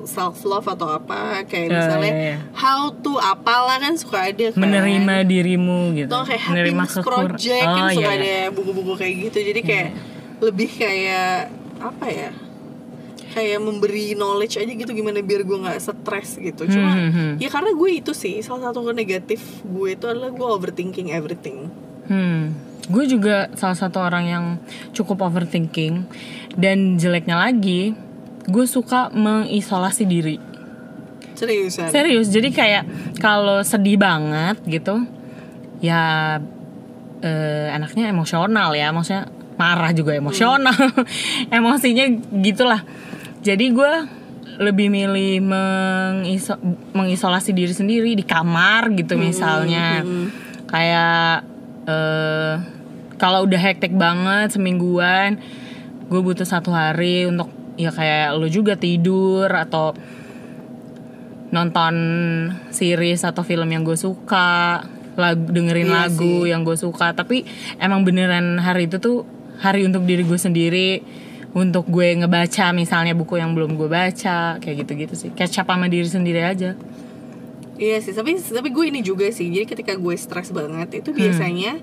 self 0.03 0.41
love 0.41 0.65
atau 0.65 0.87
apa 0.89 1.43
kayak 1.43 1.67
Ya, 1.67 1.75
misalnya 1.77 2.11
ya, 2.11 2.25
ya. 2.25 2.35
how 2.53 2.89
to 2.93 3.15
apalah 3.15 3.77
kan 3.77 3.93
suka 3.93 4.27
ada 4.27 4.49
kan 4.49 4.57
menerima 4.57 5.15
dirimu 5.23 5.79
gitu 5.93 6.07
atau 6.07 6.23
kayak 6.23 6.43
menerima 6.45 6.71
happiness 6.79 6.95
kekur- 6.95 7.13
project 7.27 7.65
kan 7.65 7.83
oh, 7.83 7.89
suka 7.91 7.99
iya, 7.99 8.13
iya. 8.13 8.17
ada 8.17 8.51
buku-buku 8.51 8.93
kayak 8.95 9.13
gitu 9.25 9.37
jadi 9.43 9.61
kayak 9.61 9.87
lebih 10.39 10.69
kayak 10.71 11.51
apa 11.77 12.05
ya 12.07 12.29
kayak 13.29 13.59
memberi 13.59 14.13
knowledge 14.13 14.55
aja 14.55 14.67
gitu 14.67 14.89
gimana 14.91 15.19
biar 15.19 15.43
gue 15.43 15.57
nggak 15.59 15.77
stres 15.79 16.37
gitu 16.37 16.65
cuma 16.65 16.89
Hmm, 16.89 17.01
hmm, 17.03 17.11
hmm. 17.11 17.31
ya 17.37 17.47
karena 17.47 17.69
gue 17.71 17.89
itu 17.93 18.11
sih 18.11 18.41
salah 18.41 18.71
satu 18.71 18.81
negatif 18.89 19.41
gue 19.61 19.87
itu 19.91 20.05
adalah 20.05 20.29
gue 20.29 20.47
overthinking 20.47 21.11
everything 21.11 21.69
Hmm, 22.07 22.55
gue 22.87 23.03
juga 23.09 23.49
salah 23.57 23.75
satu 23.75 23.97
orang 23.99 24.25
yang 24.29 24.45
cukup 24.93 25.25
overthinking. 25.25 26.05
Dan 26.57 26.97
jeleknya 26.97 27.37
lagi, 27.37 27.93
gue 28.47 28.65
suka 28.65 29.09
mengisolasi 29.11 30.03
diri. 30.07 30.37
seriusan? 31.37 31.93
Serius, 31.93 32.33
jadi 32.33 32.49
kayak 32.49 32.83
kalau 33.21 33.61
sedih 33.61 34.01
banget 34.01 34.57
gitu, 34.65 35.05
ya 35.85 36.37
eh, 37.21 37.67
anaknya 37.69 38.09
emosional 38.09 38.73
ya, 38.73 38.89
maksudnya 38.89 39.29
marah 39.53 39.93
juga 39.93 40.17
emosional, 40.17 40.73
emosinya 41.53 42.09
gitulah. 42.41 42.81
Jadi 43.45 43.69
gue 43.69 43.93
lebih 44.57 44.89
milih 44.89 45.37
mengiso- 45.45 46.57
mengisolasi 46.97 47.53
diri 47.53 47.69
sendiri 47.69 48.17
di 48.17 48.25
kamar 48.25 48.89
gitu 48.97 49.13
misalnya, 49.13 50.01
kayak 50.65 51.45
eh, 51.87 52.53
kalau 53.17 53.49
udah 53.49 53.57
hektik 53.57 53.95
banget 53.95 54.53
semingguan, 54.53 55.41
gue 56.07 56.21
butuh 56.21 56.45
satu 56.45 56.69
hari 56.69 57.25
untuk 57.25 57.49
ya 57.79 57.89
kayak 57.89 58.37
lo 58.37 58.45
juga 58.49 58.77
tidur 58.77 59.49
atau 59.49 59.93
nonton 61.47 61.95
series 62.69 63.23
atau 63.23 63.41
film 63.41 63.71
yang 63.71 63.87
gue 63.87 63.95
suka 63.95 64.83
lagu 65.17 65.49
dengerin 65.49 65.89
Iya 65.89 65.95
lagu 66.05 66.45
sih. 66.45 66.51
yang 66.51 66.61
gue 66.67 66.77
suka. 66.77 67.15
Tapi 67.15 67.47
emang 67.81 68.03
beneran 68.05 68.59
hari 68.61 68.85
itu 68.85 68.99
tuh 69.01 69.23
hari 69.57 69.87
untuk 69.87 70.05
diri 70.05 70.21
gue 70.21 70.37
sendiri 70.37 71.01
untuk 71.57 71.89
gue 71.89 72.13
ngebaca 72.21 72.69
misalnya 72.75 73.17
buku 73.17 73.39
yang 73.41 73.57
belum 73.57 73.79
gue 73.79 73.89
baca 73.89 74.61
kayak 74.61 74.75
gitu-gitu 74.85 75.15
sih. 75.17 75.29
Catch 75.33 75.57
up 75.57 75.71
sama 75.71 75.89
diri 75.89 76.05
sendiri 76.05 76.43
aja 76.45 76.77
Iya 77.77 77.97
sih, 77.99 78.11
tapi 78.11 78.35
tapi 78.35 78.69
gue 78.69 78.85
ini 78.87 78.99
juga 79.01 79.25
sih. 79.27 79.47
Jadi 79.47 79.65
ketika 79.67 79.93
gue 79.93 80.13
stres 80.13 80.49
banget 80.49 80.89
itu 80.95 81.09
biasanya 81.11 81.77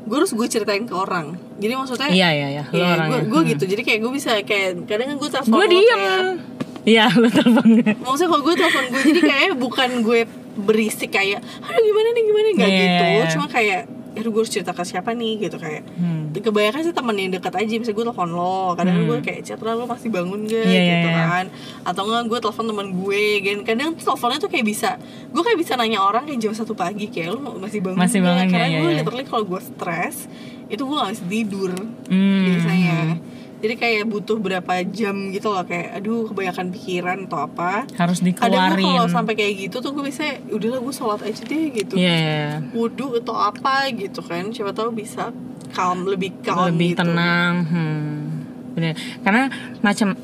gue 0.00 0.16
harus 0.16 0.30
gue 0.30 0.46
ceritain 0.46 0.82
ke 0.82 0.92
orang. 0.92 1.34
Jadi 1.56 1.72
maksudnya 1.72 2.06
Hmm. 2.06 2.16
iya 2.16 2.28
iya 2.30 2.48
iya 2.50 2.62
lo 2.64 2.76
Iya, 2.76 2.88
orangnya 2.94 3.10
gue, 3.12 3.20
gue 3.26 3.40
gitu. 3.50 3.64
Jadi 3.66 3.82
kayak 3.82 4.00
gue 4.00 4.12
bisa 4.12 4.30
kayak 4.40 4.68
kadang 4.84 5.06
kan 5.08 5.16
gue 5.16 5.30
telepon 5.30 5.50
gue 5.52 5.60
lo 5.60 5.68
diem 5.68 5.98
kayak- 5.98 6.38
iya 6.82 7.04
lo 7.12 7.28
telepon 7.28 7.66
gue 7.76 7.92
Maksudnya 7.94 8.28
kalau 8.28 8.42
gue 8.42 8.54
telepon 8.56 8.84
gue 8.88 9.02
jadi 9.04 9.20
kayak 9.22 9.50
bukan 9.56 9.90
gue 10.00 10.20
berisik 10.56 11.10
kayak 11.10 11.38
aduh 11.60 11.80
gimana 11.80 12.08
nih 12.10 12.22
gimana 12.24 12.44
nih?" 12.44 12.54
nggak 12.56 12.70
Iya, 12.70 12.80
gitu. 12.80 13.04
iya. 13.06 13.24
Cuma 13.28 13.46
kayak 13.46 13.80
aduh 14.12 14.28
gue 14.28 14.40
harus 14.40 14.50
cerita 14.50 14.70
ke 14.70 14.82
siapa 14.82 15.12
nih 15.12 15.38
gitu 15.40 15.54
kayak 15.54 15.86
Hmm. 15.92 16.32
kebanyakan 16.32 16.80
sih 16.82 16.90
temen 16.90 17.14
yang 17.14 17.30
dekat 17.30 17.54
aja 17.54 17.72
misalnya 17.72 17.94
gue 17.94 18.04
telepon 18.06 18.30
lo 18.30 18.74
kadang 18.74 18.96
gue 19.04 19.18
kayak 19.20 19.40
chat 19.40 19.58
lo 19.58 19.84
masih 19.84 20.08
bangun 20.08 20.40
gak 20.44 20.60
Iya, 20.60 20.66
iya, 20.66 20.82
gitu 20.90 21.08
iya. 21.08 21.24
kan 21.24 21.44
atau 21.84 22.02
enggak 22.04 22.22
gue 22.26 22.38
telepon 22.40 22.64
teman 22.66 22.86
gue 22.92 23.22
kan 23.40 23.56
kadang 23.64 23.88
tuh 23.92 24.04
teleponnya 24.04 24.38
tuh 24.38 24.48
kayak 24.48 24.66
bisa 24.66 24.90
gue 25.28 25.42
kayak 25.42 25.58
bisa 25.58 25.72
nanya 25.74 25.98
orang 26.00 26.22
kayak 26.24 26.38
jam 26.38 26.52
satu 26.52 26.74
pagi 26.74 27.06
kayak 27.06 27.32
lo 27.32 27.54
masih 27.56 27.78
bangun 27.80 27.98
Masih 27.98 28.18
nggak?" 28.18 28.34
bangun 28.34 28.46
karena 28.48 28.66
nggak, 28.66 28.80
gue 28.80 28.90
iya. 28.90 28.98
literally 28.98 29.24
kalau 29.24 29.44
gue 29.44 29.60
stres 29.60 30.16
itu 30.66 30.80
gue 30.80 30.96
gak 30.96 31.10
bisa 31.12 31.24
tidur 31.26 31.70
Hmm. 32.06 32.42
biasanya 32.44 32.98
jadi 33.60 33.74
kayak 33.76 34.04
butuh 34.08 34.40
berapa 34.40 34.72
jam 34.88 35.28
gitu 35.30 35.52
loh 35.52 35.64
kayak 35.68 36.00
aduh 36.00 36.28
kebanyakan 36.32 36.72
pikiran 36.72 37.18
atau 37.28 37.44
apa 37.44 37.84
harus 38.00 38.18
kadang 38.24 38.72
dikeluarin 38.72 38.84
kalau 38.88 39.08
sampai 39.12 39.34
kayak 39.36 39.54
gitu 39.68 39.76
tuh 39.84 39.92
gue 39.92 40.04
bisa 40.08 40.40
udahlah 40.48 40.80
gue 40.80 40.94
sholat 40.96 41.20
aja 41.22 41.42
deh 41.44 41.64
gitu 41.76 41.94
Iya, 42.00 42.14
iya. 42.16 42.48
wudhu 42.72 43.20
atau 43.20 43.36
apa 43.36 43.92
gitu 43.92 44.24
kan 44.24 44.48
siapa 44.50 44.72
tahu 44.72 44.96
bisa 44.96 45.28
calm 45.76 46.08
lebih 46.08 46.40
calm 46.40 46.72
lebih 46.72 46.96
gitu. 46.96 47.04
tenang 47.04 47.52
hmm. 47.68 48.12
bener 48.74 48.94
karena 49.22 49.52
macam 49.84 50.16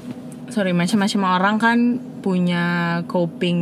sorry 0.48 0.72
macam-macam 0.72 1.20
orang 1.28 1.56
kan 1.60 1.78
punya 2.24 2.64
coping 3.04 3.60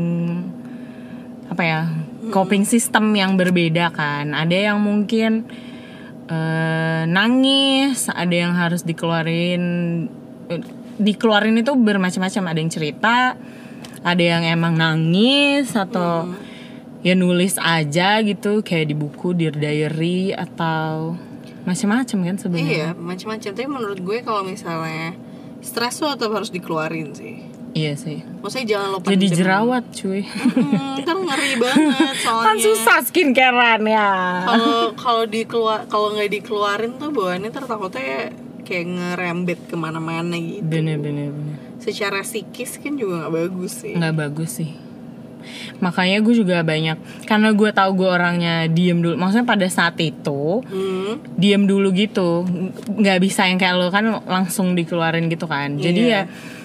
apa 1.50 1.62
ya 1.62 1.80
coping 2.32 2.64
system 2.64 3.12
yang 3.12 3.36
berbeda 3.36 3.92
kan 3.92 4.32
ada 4.32 4.54
yang 4.54 4.80
mungkin 4.80 5.44
eh, 6.28 7.02
nangis 7.08 8.08
ada 8.08 8.34
yang 8.34 8.52
harus 8.56 8.84
dikeluarin 8.84 9.64
dikeluarin 11.00 11.56
itu 11.58 11.72
bermacam-macam. 11.74 12.42
Ada 12.52 12.58
yang 12.60 12.72
cerita 12.72 13.16
ada 14.04 14.20
yang 14.20 14.44
emang 14.44 14.76
nangis 14.76 15.72
atau 15.72 16.28
ya 17.00 17.16
nulis 17.16 17.56
aja 17.56 18.20
gitu 18.20 18.60
kayak 18.60 18.92
di 18.92 18.94
buku 18.96 19.32
di 19.32 19.48
diary 19.48 20.36
atau 20.36 21.16
macam-macam 21.64 22.18
kan 22.28 22.36
sebenarnya. 22.36 22.68
Iya 22.68 22.88
macam-macam. 22.92 23.50
Tapi 23.56 23.68
menurut 23.68 23.98
gue 24.04 24.18
kalau 24.20 24.44
misalnya 24.44 25.16
stres 25.64 25.96
tuh 25.96 26.12
tetap 26.12 26.36
harus 26.36 26.52
dikeluarin 26.52 27.16
sih 27.16 27.53
iya 27.74 27.92
sih. 27.94 28.22
Maksudnya 28.40 28.66
jangan 28.78 28.88
lo 28.94 28.98
jadi 29.02 29.26
jerawat 29.28 29.84
cuy. 29.90 30.22
Hmm, 30.22 30.96
kan 31.02 31.16
ngeri 31.20 31.52
banget 31.62 32.14
soalnya. 32.22 32.46
Kan 32.46 32.56
susah 32.56 32.98
skincarean 33.02 33.82
ya. 33.84 34.10
Kalau 34.46 34.76
kalau 34.94 35.24
dikeluar 35.26 35.84
kalau 35.90 36.14
nggak 36.14 36.30
dikeluarin 36.32 36.96
tuh 36.96 37.10
bawaannya 37.10 37.50
ntar 37.50 37.66
takutnya 37.66 38.30
kayak 38.64 38.86
ngerembet 38.88 39.60
ke 39.68 39.76
mana-mana 39.76 40.38
gitu. 40.38 40.64
Bener 40.64 40.96
bener 40.96 41.34
bener. 41.34 41.56
Secara 41.82 42.24
psikis 42.24 42.80
kan 42.80 42.96
juga 42.96 43.26
nggak 43.26 43.34
bagus 43.34 43.82
sih. 43.84 43.92
Nggak 43.92 44.14
bagus 44.16 44.50
sih. 44.62 44.70
Makanya 45.76 46.24
gue 46.24 46.34
juga 46.40 46.64
banyak 46.64 47.28
karena 47.28 47.52
gue 47.52 47.68
tahu 47.68 47.90
gue 48.00 48.08
orangnya 48.08 48.64
diem 48.64 48.96
dulu. 48.96 49.20
Maksudnya 49.20 49.44
pada 49.44 49.68
saat 49.68 50.00
itu 50.00 50.64
hmm, 50.64 51.36
diem 51.36 51.68
dulu 51.68 51.92
gitu. 51.92 52.48
Nggak 52.88 53.18
bisa 53.20 53.44
yang 53.44 53.60
kayak 53.60 53.76
lo 53.76 53.92
kan 53.92 54.24
langsung 54.24 54.72
dikeluarin 54.72 55.28
gitu 55.28 55.44
kan. 55.44 55.76
Jadi 55.76 56.00
Iya. 56.08 56.24
ya 56.24 56.62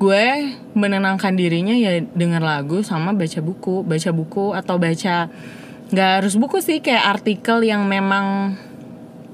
gue 0.00 0.24
menenangkan 0.72 1.36
dirinya 1.36 1.76
ya 1.76 2.00
denger 2.00 2.40
lagu 2.40 2.80
sama 2.80 3.12
baca 3.12 3.40
buku 3.40 3.84
baca 3.84 4.10
buku 4.10 4.56
atau 4.56 4.80
baca 4.80 5.28
nggak 5.92 6.10
harus 6.22 6.34
buku 6.40 6.58
sih 6.58 6.80
kayak 6.80 7.20
artikel 7.20 7.60
yang 7.60 7.84
memang 7.84 8.56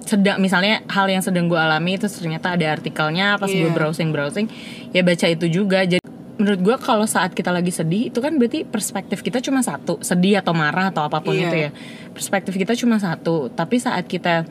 sedang 0.02 0.38
misalnya 0.38 0.82
hal 0.86 1.06
yang 1.06 1.22
sedang 1.22 1.46
gue 1.46 1.54
alami 1.54 1.94
itu 1.94 2.06
ternyata 2.06 2.58
ada 2.58 2.66
artikelnya 2.72 3.38
pas 3.38 3.46
gue 3.46 3.62
Iya. 3.62 3.70
browsing 3.70 4.10
browsing 4.10 4.46
ya 4.90 5.02
baca 5.02 5.26
itu 5.26 5.46
juga 5.46 5.82
jadi 5.82 6.02
menurut 6.36 6.60
gue 6.60 6.76
kalau 6.78 7.06
saat 7.06 7.30
kita 7.30 7.48
lagi 7.48 7.70
sedih 7.70 8.10
itu 8.10 8.18
kan 8.18 8.34
berarti 8.34 8.66
perspektif 8.66 9.22
kita 9.22 9.38
cuma 9.38 9.62
satu 9.62 10.02
sedih 10.02 10.42
atau 10.42 10.50
marah 10.50 10.90
atau 10.90 11.06
apa 11.06 11.22
pun 11.22 11.30
Iya. 11.30 11.46
itu 11.46 11.56
ya 11.58 11.70
perspektif 12.10 12.54
kita 12.54 12.74
cuma 12.74 12.98
satu 12.98 13.50
tapi 13.50 13.78
saat 13.78 14.06
kita 14.06 14.42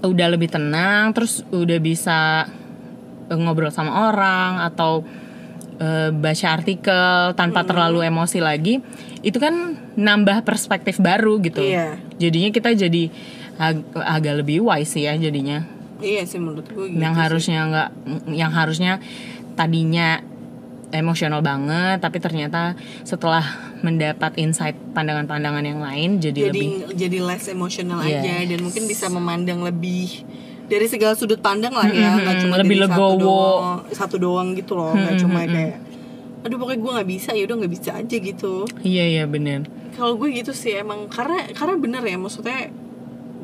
udah 0.00 0.28
lebih 0.28 0.48
tenang 0.48 1.12
terus 1.12 1.40
udah 1.48 1.78
bisa 1.78 2.44
ngobrol 3.28 3.68
sama 3.68 4.06
orang 4.06 4.62
atau 4.62 5.02
eh, 5.76 6.10
baca 6.10 6.46
artikel 6.50 7.06
tanpa 7.32 7.60
terlalu 7.62 8.00
emosi 8.02 8.38
lagi 8.38 8.80
itu 9.20 9.36
kan 9.36 9.54
nambah 9.92 10.40
perspektif 10.40 10.96
baru 10.98 11.36
gitu 11.38 11.60
Iya. 11.60 11.98
jadinya 12.16 12.48
kita 12.48 12.72
jadi 12.72 13.10
ag- 13.56 13.84
agak 13.94 14.40
lebih 14.40 14.62
wise 14.62 14.88
sih 14.90 15.04
ya 15.04 15.16
jadinya 15.16 15.66
iya 15.98 16.22
sih 16.22 16.36
menurut 16.36 16.64
gue 16.66 16.86
gitu 16.86 16.96
yang 16.96 17.12
sih. 17.12 17.20
harusnya 17.20 17.60
nggak 17.64 17.88
yang 18.30 18.50
harusnya 18.50 18.92
tadinya 19.52 20.20
emosional 20.88 21.40
banget 21.40 21.98
tapi 21.98 22.18
ternyata 22.18 22.72
setelah 23.02 23.42
mendapat 23.80 24.38
insight 24.38 24.76
pandangan-pandangan 24.94 25.60
yang 25.60 25.80
lain 25.80 26.10
jadi, 26.16 26.46
jadi 26.46 26.52
lebih 26.54 26.70
jadi 26.94 27.18
less 27.20 27.44
emosional 27.48 28.00
Yes. 28.00 28.22
aja 28.22 28.34
dan 28.46 28.58
mungkin 28.60 28.84
bisa 28.86 29.08
memandang 29.08 29.60
lebih 29.60 30.22
dari 30.66 30.86
segala 30.86 31.14
sudut 31.14 31.38
pandang 31.38 31.70
lah 31.70 31.86
ya 31.86 32.16
nggak 32.16 32.36
cuma 32.42 32.54
lebih 32.58 32.76
dari 32.76 32.86
satu 32.86 32.92
legowo. 32.92 33.18
doang 33.18 33.78
satu 33.90 34.16
doang 34.16 34.48
gitu 34.52 34.72
loh 34.74 34.92
nggak 34.92 35.14
cuma 35.18 35.38
kayak 35.42 35.78
aduh 36.42 36.56
pokoknya 36.56 36.78
gue 36.78 36.92
nggak 36.94 37.08
bisa 37.08 37.30
ya 37.32 37.42
udah 37.44 37.56
nggak 37.58 37.72
bisa 37.72 37.90
aja 37.94 38.16
gitu 38.16 38.52
iya 38.82 39.04
iya 39.04 39.24
bener 39.24 39.66
kalau 39.94 40.14
gue 40.14 40.28
gitu 40.30 40.50
sih 40.50 40.74
emang 40.74 41.06
karena 41.06 41.48
karena 41.50 41.74
bener 41.74 42.02
ya 42.02 42.16
maksudnya 42.16 42.70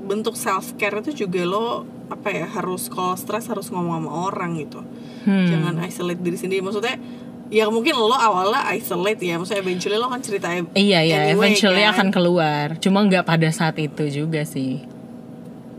bentuk 0.03 0.35
self 0.35 0.75
care 0.75 0.99
itu 0.99 1.25
juga 1.25 1.43
lo 1.43 1.67
apa 2.09 2.29
ya 2.29 2.47
harus 2.47 2.87
kalau 2.87 3.15
stres 3.15 3.47
harus 3.47 3.71
ngomong 3.71 4.03
sama 4.03 4.11
orang 4.27 4.59
gitu 4.59 4.83
Hmm. 5.23 5.47
jangan 5.47 5.79
isolate 5.87 6.19
diri 6.19 6.35
sendiri 6.35 6.67
maksudnya 6.67 6.99
ya 7.47 7.71
mungkin 7.71 7.95
lo 7.95 8.11
awalnya 8.11 8.67
isolate 8.75 9.23
ya 9.23 9.39
maksudnya 9.39 9.63
eventually 9.63 9.95
lo 9.95 10.11
kan 10.11 10.19
cerita 10.19 10.51
Iya 10.51 10.99
iya, 10.99 11.31
anyway, 11.31 11.55
eventually 11.55 11.87
kan. 11.87 11.95
akan 11.95 12.09
keluar. 12.11 12.67
Cuma 12.83 13.07
nggak 13.07 13.23
pada 13.23 13.47
saat 13.55 13.79
itu 13.79 14.03
juga 14.11 14.43
sih. 14.43 14.83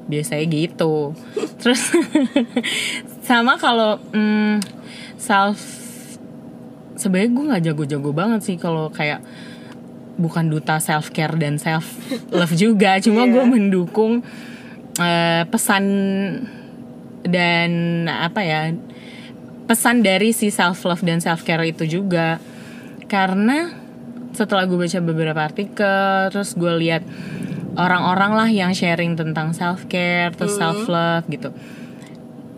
Biasanya 0.05 0.45
gitu. 0.47 1.15
Terus 1.59 1.81
sama 3.27 3.55
kalau 3.55 3.99
mm, 4.11 4.59
self 5.15 5.59
sebenarnya 6.93 7.31
gue 7.31 7.45
nggak 7.49 7.63
jago-jago 7.71 8.11
banget 8.13 8.41
sih 8.45 8.55
kalau 8.59 8.91
kayak 8.91 9.23
bukan 10.13 10.45
duta 10.45 10.77
self 10.77 11.09
care 11.09 11.33
dan 11.39 11.57
self 11.57 11.87
love 12.29 12.53
juga. 12.53 12.99
Cuma 13.05 13.25
Iya. 13.25 13.31
gue 13.33 13.43
mendukung 13.47 14.21
eh, 14.99 15.43
pesan 15.47 15.83
dan 17.23 17.71
apa 18.05 18.43
ya 18.43 18.75
pesan 19.63 20.03
dari 20.03 20.35
si 20.35 20.51
self 20.51 20.83
love 20.83 21.01
dan 21.07 21.23
self 21.23 21.47
care 21.47 21.63
itu 21.63 21.87
juga 21.87 22.35
karena 23.07 23.71
setelah 24.35 24.67
gue 24.67 24.75
baca 24.75 24.99
beberapa 24.99 25.39
artikel 25.39 26.33
terus 26.33 26.51
gue 26.51 26.73
lihat 26.83 27.05
orang-orang 27.73 28.31
lah 28.37 28.49
yang 28.49 28.71
sharing 28.73 29.17
tentang 29.17 29.53
self 29.53 29.85
care 29.89 30.33
terus 30.33 30.55
self 30.57 30.85
love 30.85 31.25
gitu. 31.29 31.49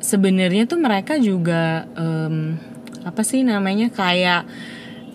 Sebenarnya 0.04 0.70
tuh 0.70 0.78
mereka 0.78 1.18
juga 1.18 1.90
em, 1.98 2.60
apa 3.02 3.22
sih 3.26 3.42
namanya 3.42 3.90
kayak 3.90 4.46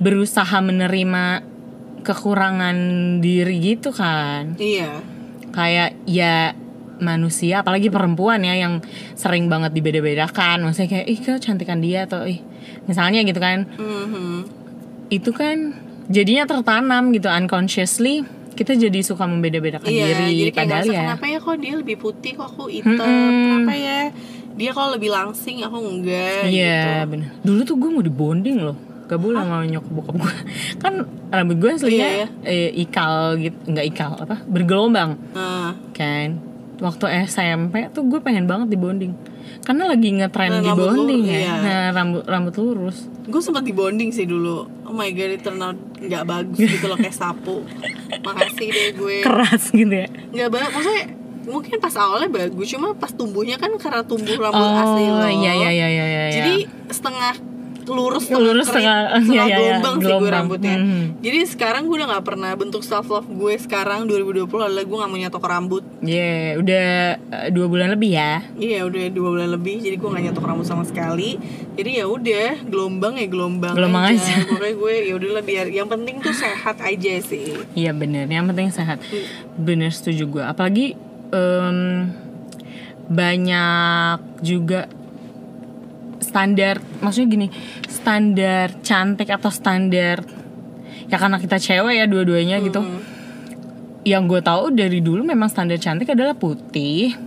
berusaha 0.01 0.59
menerima 0.63 1.45
kekurangan 2.03 2.77
diri 3.21 3.57
gitu 3.61 3.93
kan. 3.93 4.57
Iya. 4.57 5.05
Kayak 5.53 5.99
ya 6.09 6.57
manusia 7.01 7.65
apalagi 7.65 7.89
perempuan 7.89 8.45
ya 8.45 8.57
yang 8.57 8.85
sering 9.15 9.49
banget 9.53 9.77
dibeda-bedakan. 9.77 10.65
Maksudnya 10.65 10.89
kayak 11.01 11.07
ih 11.09 11.19
kecantikan 11.21 11.81
dia? 11.81 12.09
atau 12.09 12.25
ih 12.25 12.41
misalnya 12.89 13.21
gitu 13.23 13.39
kan. 13.39 13.69
Mhm. 13.77 14.59
itu 15.11 15.35
kan 15.35 15.75
jadinya 16.07 16.47
tertanam 16.47 17.11
gitu 17.11 17.27
unconsciously 17.27 18.23
kita 18.61 18.77
jadi 18.77 19.01
suka 19.01 19.25
membeda-bedakan 19.25 19.89
iya 19.89 20.13
diri 20.21 20.45
jadi 20.45 20.53
padahal 20.53 20.85
ya 20.85 21.01
kenapa 21.09 21.25
ya 21.33 21.39
kok 21.41 21.57
dia 21.57 21.75
lebih 21.81 21.97
putih? 21.97 22.37
Kok 22.37 22.45
aku 22.45 22.65
hitam? 22.69 23.01
Mm-mm. 23.09 23.41
kenapa 23.41 23.73
ya? 23.73 24.01
Dia 24.53 24.71
kok 24.77 24.89
lebih 24.93 25.11
langsing? 25.17 25.65
Aku 25.65 25.81
enggak 25.81 26.45
iya 26.53 27.01
gitu. 27.01 27.17
bener. 27.17 27.29
Dulu 27.41 27.61
tuh 27.65 27.77
gue 27.81 27.89
mau 27.89 28.05
dibonding 28.05 28.61
loh. 28.61 28.77
Gak 29.09 29.17
boleh 29.17 29.41
sama 29.41 29.65
nyokap 29.65 29.93
bokap 29.97 30.15
gue. 30.21 30.35
Kan 30.85 30.95
rambut 31.33 31.57
gue 31.57 31.71
aslinya 31.73 32.09
Iya, 32.13 32.27
eh, 32.45 32.71
ikal 32.85 33.41
gitu 33.41 33.59
nggak 33.65 33.87
ikal 33.97 34.13
apa? 34.29 34.37
Bergelombang. 34.45 35.17
Nah 35.33 35.73
kan 35.97 36.50
waktu 36.81 37.07
SMP 37.29 37.87
tuh 37.93 38.09
gue 38.09 38.21
pengen 38.21 38.49
banget 38.49 38.73
dibonding 38.73 39.13
karena 39.61 39.93
lagi 39.93 40.09
ngetren 40.17 40.51
Nah, 40.51 40.65
di 40.65 40.73
bonding 40.73 41.23
ya. 41.29 41.37
iya. 41.37 41.55
nah 41.61 41.81
rambut 41.93 42.25
rambut 42.25 42.55
lurus. 42.57 43.13
Gue 43.29 43.45
sempat 43.45 43.61
dibonding 43.61 44.09
sih 44.09 44.25
dulu. 44.25 44.65
Oh 44.89 44.95
my 44.95 45.13
god 45.13 45.37
it 45.37 45.45
turned 45.45 45.61
out 45.61 45.77
nggak 46.01 46.25
bagus 46.25 46.57
gitu 46.59 46.89
loh 46.89 46.97
kayak 46.97 47.13
sapu. 47.13 47.61
Makasih 48.25 48.69
deh 48.73 48.89
gue. 48.97 49.17
Keras 49.21 49.69
gitu 49.69 49.93
ya. 49.93 50.09
Nggak 50.33 50.49
bagus 50.49 50.71
maksudnya 50.73 51.05
mungkin 51.41 51.77
pas 51.77 51.95
awalnya 51.97 52.31
bagus 52.33 52.67
cuma 52.69 52.97
pas 52.97 53.13
tumbuhnya 53.13 53.57
kan 53.57 53.73
karena 53.77 54.01
tumbuh 54.01 54.37
rambut 54.37 54.61
oh 54.61 54.77
asli 54.77 55.05
lo. 55.09 55.25
iya 55.25 55.53
iya 55.53 55.71
iya 55.71 55.89
iya 55.89 56.05
iya. 56.09 56.23
Jadi 56.33 56.55
setengah 56.89 57.35
lurus 57.91 58.25
Lurus, 58.29 58.69
iya, 58.73 59.19
iya, 59.21 59.43
iya, 59.43 59.57
gelombang 59.77 59.97
sih 59.99 60.13
gue 60.13 60.31
rambutnya 60.31 60.75
Hmm. 60.77 61.05
jadi 61.19 61.39
sekarang 61.45 61.85
gue 61.85 61.97
udah 61.97 62.09
nggak 62.09 62.25
pernah 62.25 62.51
bentuk 62.53 62.81
self 62.81 63.07
love 63.07 63.27
gue 63.27 63.55
sekarang 63.57 64.05
2020 64.05 64.47
adalah 64.61 64.81
gue 64.81 64.97
nggak 64.97 65.11
mau 65.11 65.19
nyatok 65.19 65.45
rambut 65.45 65.83
Iya, 66.01 66.57
udah 66.57 66.89
eh, 67.19 67.49
dua 67.51 67.67
bulan 67.67 67.91
lebih 67.91 68.11
ya. 68.11 68.41
Iya 68.55 68.83
udah 68.83 69.05
dua 69.09 69.29
bulan 69.31 69.51
lebih 69.51 69.79
jadi 69.79 69.95
gue 69.95 70.09
gak 70.09 70.25
nyatok 70.25 70.45
rambut 70.45 70.65
sama 70.65 70.83
sekali 70.83 71.37
jadi 71.73 72.01
ya 72.01 72.07
udah 72.07 72.49
gelombang 72.65 73.15
ya 73.15 73.27
gelombang, 73.27 73.75
Gelombang 73.75 74.05
aja. 74.11 74.35
pokoknya 74.49 74.75
gue 74.75 74.95
ya 75.03 75.13
udahlah 75.15 75.43
biar 75.43 75.67
yang 75.69 75.87
penting 75.87 76.17
tuh 76.19 76.33
sehat 76.33 76.77
aja 76.79 77.13
sih 77.21 77.61
Iya 77.73 77.93
bener, 77.93 78.25
yang 78.27 78.47
penting 78.47 78.71
sehat. 78.71 78.99
Hmm. 79.03 79.27
Bener 79.57 79.91
setuju 79.91 80.25
gue. 80.31 80.43
Apalagi 80.43 80.97
em, 81.31 82.11
banyak 83.07 84.19
juga 84.41 84.87
standar, 86.31 86.79
maksudnya 87.03 87.29
gini, 87.35 87.49
standar 87.91 88.79
cantik 88.87 89.27
atau 89.35 89.51
standar 89.51 90.23
ya 91.11 91.19
karena 91.19 91.43
kita 91.43 91.59
cewek 91.59 91.99
ya 91.99 92.07
dua-duanya 92.07 92.63
gitu. 92.63 92.79
Hmm. 92.79 93.03
Yang 94.07 94.23
gue 94.31 94.41
tahu 94.47 94.63
dari 94.71 95.03
dulu 95.03 95.27
memang 95.27 95.51
standar 95.51 95.83
cantik 95.83 96.15
adalah 96.15 96.39
putih, 96.39 97.19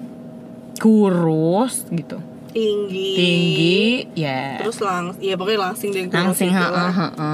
kurus 0.80 1.84
gitu, 1.92 2.18
tinggi 2.54 3.12
tinggi, 3.18 3.84
ya 4.14 4.62
terus 4.62 4.80
lang 4.80 5.18
iya 5.18 5.34
pokoknya 5.34 5.60
langsing 5.74 5.90
dan 5.90 6.06
kurus 6.08 6.18
langsing 6.22 6.50
gitu 6.54 6.62
ha, 6.62 6.70
lah. 6.70 6.92
ha, 6.94 7.08
ha. 7.18 7.34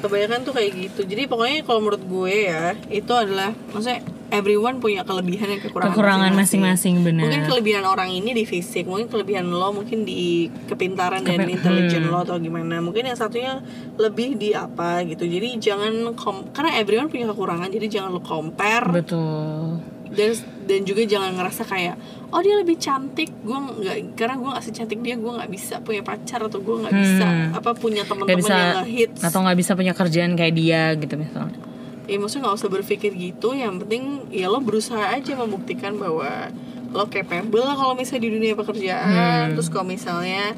Kebanyakan 0.00 0.40
tuh 0.42 0.52
kayak 0.52 0.70
gitu 0.74 1.00
jadi 1.04 1.28
pokoknya 1.28 1.62
kalau 1.62 1.80
menurut 1.80 2.02
gue 2.02 2.34
ya 2.48 2.74
itu 2.88 3.12
adalah 3.12 3.52
maksudnya 3.70 4.00
everyone 4.30 4.78
punya 4.78 5.02
kelebihan 5.02 5.50
dan 5.50 5.58
kekurangan 5.58 5.90
Kekurangan 5.92 6.32
masing-masing 6.32 7.02
bener. 7.02 7.26
mungkin 7.26 7.42
kelebihan 7.44 7.84
orang 7.84 8.08
ini 8.08 8.30
di 8.32 8.44
fisik 8.46 8.86
mungkin 8.86 9.10
kelebihan 9.10 9.50
lo 9.50 9.74
mungkin 9.74 10.06
di 10.06 10.46
kepintaran 10.66 11.20
dan 11.20 11.44
Kepi- 11.44 11.58
intelijen 11.58 12.06
hmm. 12.06 12.12
lo 12.14 12.22
atau 12.22 12.38
gimana 12.38 12.78
mungkin 12.78 13.10
yang 13.10 13.18
satunya 13.18 13.58
lebih 13.98 14.38
di 14.38 14.54
apa 14.54 15.02
gitu 15.04 15.26
jadi 15.26 15.58
jangan 15.58 16.14
kom- 16.14 16.48
karena 16.54 16.78
everyone 16.78 17.10
punya 17.10 17.26
kekurangan 17.26 17.68
jadi 17.68 17.86
jangan 17.90 18.10
lo 18.14 18.22
compare 18.22 19.02
Betul. 19.02 19.82
dan 20.14 20.30
dan 20.70 20.86
juga 20.86 21.02
jangan 21.02 21.34
ngerasa 21.34 21.62
kayak 21.64 21.98
oh 22.30 22.38
dia 22.38 22.54
lebih 22.54 22.78
cantik 22.78 23.26
gue 23.42 23.58
nggak 23.58 23.96
karena 24.14 24.38
gue 24.38 24.48
nggak 24.48 24.64
secantik 24.64 24.98
dia 25.00 25.18
gue 25.18 25.32
nggak 25.32 25.50
bisa 25.50 25.74
punya 25.80 26.00
pacar 26.00 26.40
atau 26.40 26.58
gue 26.58 26.76
nggak 26.78 26.94
bisa 26.94 27.26
Hmm. 27.26 27.50
apa 27.52 27.70
punya 27.74 28.06
teman-teman 28.06 28.38
yang 28.38 28.78
ngehits 28.80 29.18
atau 29.20 29.42
nggak 29.42 29.58
bisa 29.58 29.72
punya 29.74 29.90
kerjaan 29.92 30.32
kayak 30.32 30.54
dia 30.54 30.94
gitu 30.94 31.14
misalnya. 31.16 31.58
ya 32.06 32.16
maksudnya 32.16 32.42
nggak 32.44 32.56
usah 32.56 32.70
berpikir 32.70 33.10
gitu 33.12 33.50
yang 33.52 33.78
penting 33.78 34.02
ya 34.30 34.46
lo 34.46 34.58
berusaha 34.58 35.10
aja 35.10 35.34
membuktikan 35.34 35.94
bahwa 35.94 36.50
lo 36.88 37.06
capable 37.06 37.60
lah 37.60 37.74
kalau 37.74 37.94
misalnya 37.94 38.22
di 38.24 38.30
dunia 38.32 38.54
pekerjaan 38.54 39.10
Hmm. 39.44 39.54
terus 39.54 39.66
kalau 39.66 39.84
misalnya 39.84 40.54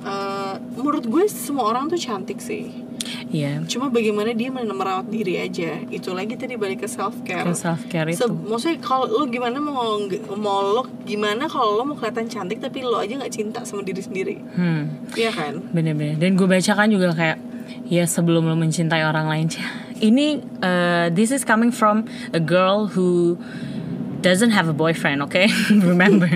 eh, 0.00 0.54
menurut 0.72 1.02
gue 1.04 1.24
semua 1.26 1.66
orang 1.68 1.86
tuh 1.86 1.98
cantik 1.98 2.38
sih 2.38 2.70
Iya. 3.28 3.60
cuma 3.64 3.88
bagaimana 3.88 4.32
dia 4.32 4.48
merawat 4.48 5.06
diri 5.06 5.36
aja 5.36 5.80
itu 5.84 6.10
lagi 6.10 6.34
tadi 6.34 6.54
balik 6.54 6.80
ke 6.80 6.88
self 6.88 7.18
care 7.22 7.42
Ke 7.42 7.52
self 7.52 7.82
care 7.86 8.08
itu. 8.08 8.18
Se- 8.18 8.30
maksudnya 8.30 8.78
kalau 8.78 9.04
lo 9.06 9.24
gimana 9.26 9.58
mau 9.58 10.00
mau 10.34 10.58
lo 10.64 10.82
gimana 11.02 11.44
kalau 11.44 11.76
lo 11.76 11.84
mau 11.84 11.94
kelihatan 11.94 12.26
cantik 12.26 12.58
tapi 12.58 12.80
lo 12.80 12.98
aja 12.98 13.14
nggak 13.14 13.30
cinta 13.30 13.60
sama 13.62 13.82
diri 13.82 14.00
sendiri 14.00 14.36
Hmm. 14.54 15.08
Iya 15.12 15.30
kan 15.30 15.60
Bener-bener. 15.70 16.16
Dan 16.16 16.34
gue 16.34 16.44
baca 16.44 16.72
kan 16.74 16.88
juga 16.88 17.12
kayak 17.12 17.38
ya 17.86 18.04
sebelum 18.04 18.44
lo 18.44 18.54
mencintai 18.54 19.02
orang 19.02 19.26
lain 19.26 19.46
ini 20.00 20.38
uh, 20.60 21.08
this 21.10 21.28
is 21.28 21.42
coming 21.42 21.68
from 21.68 22.04
a 22.30 22.40
girl 22.40 22.86
who 22.88 23.36
doesn't 24.18 24.50
have 24.50 24.66
a 24.66 24.74
boyfriend, 24.74 25.22
oke? 25.22 25.38
Remember. 25.70 26.26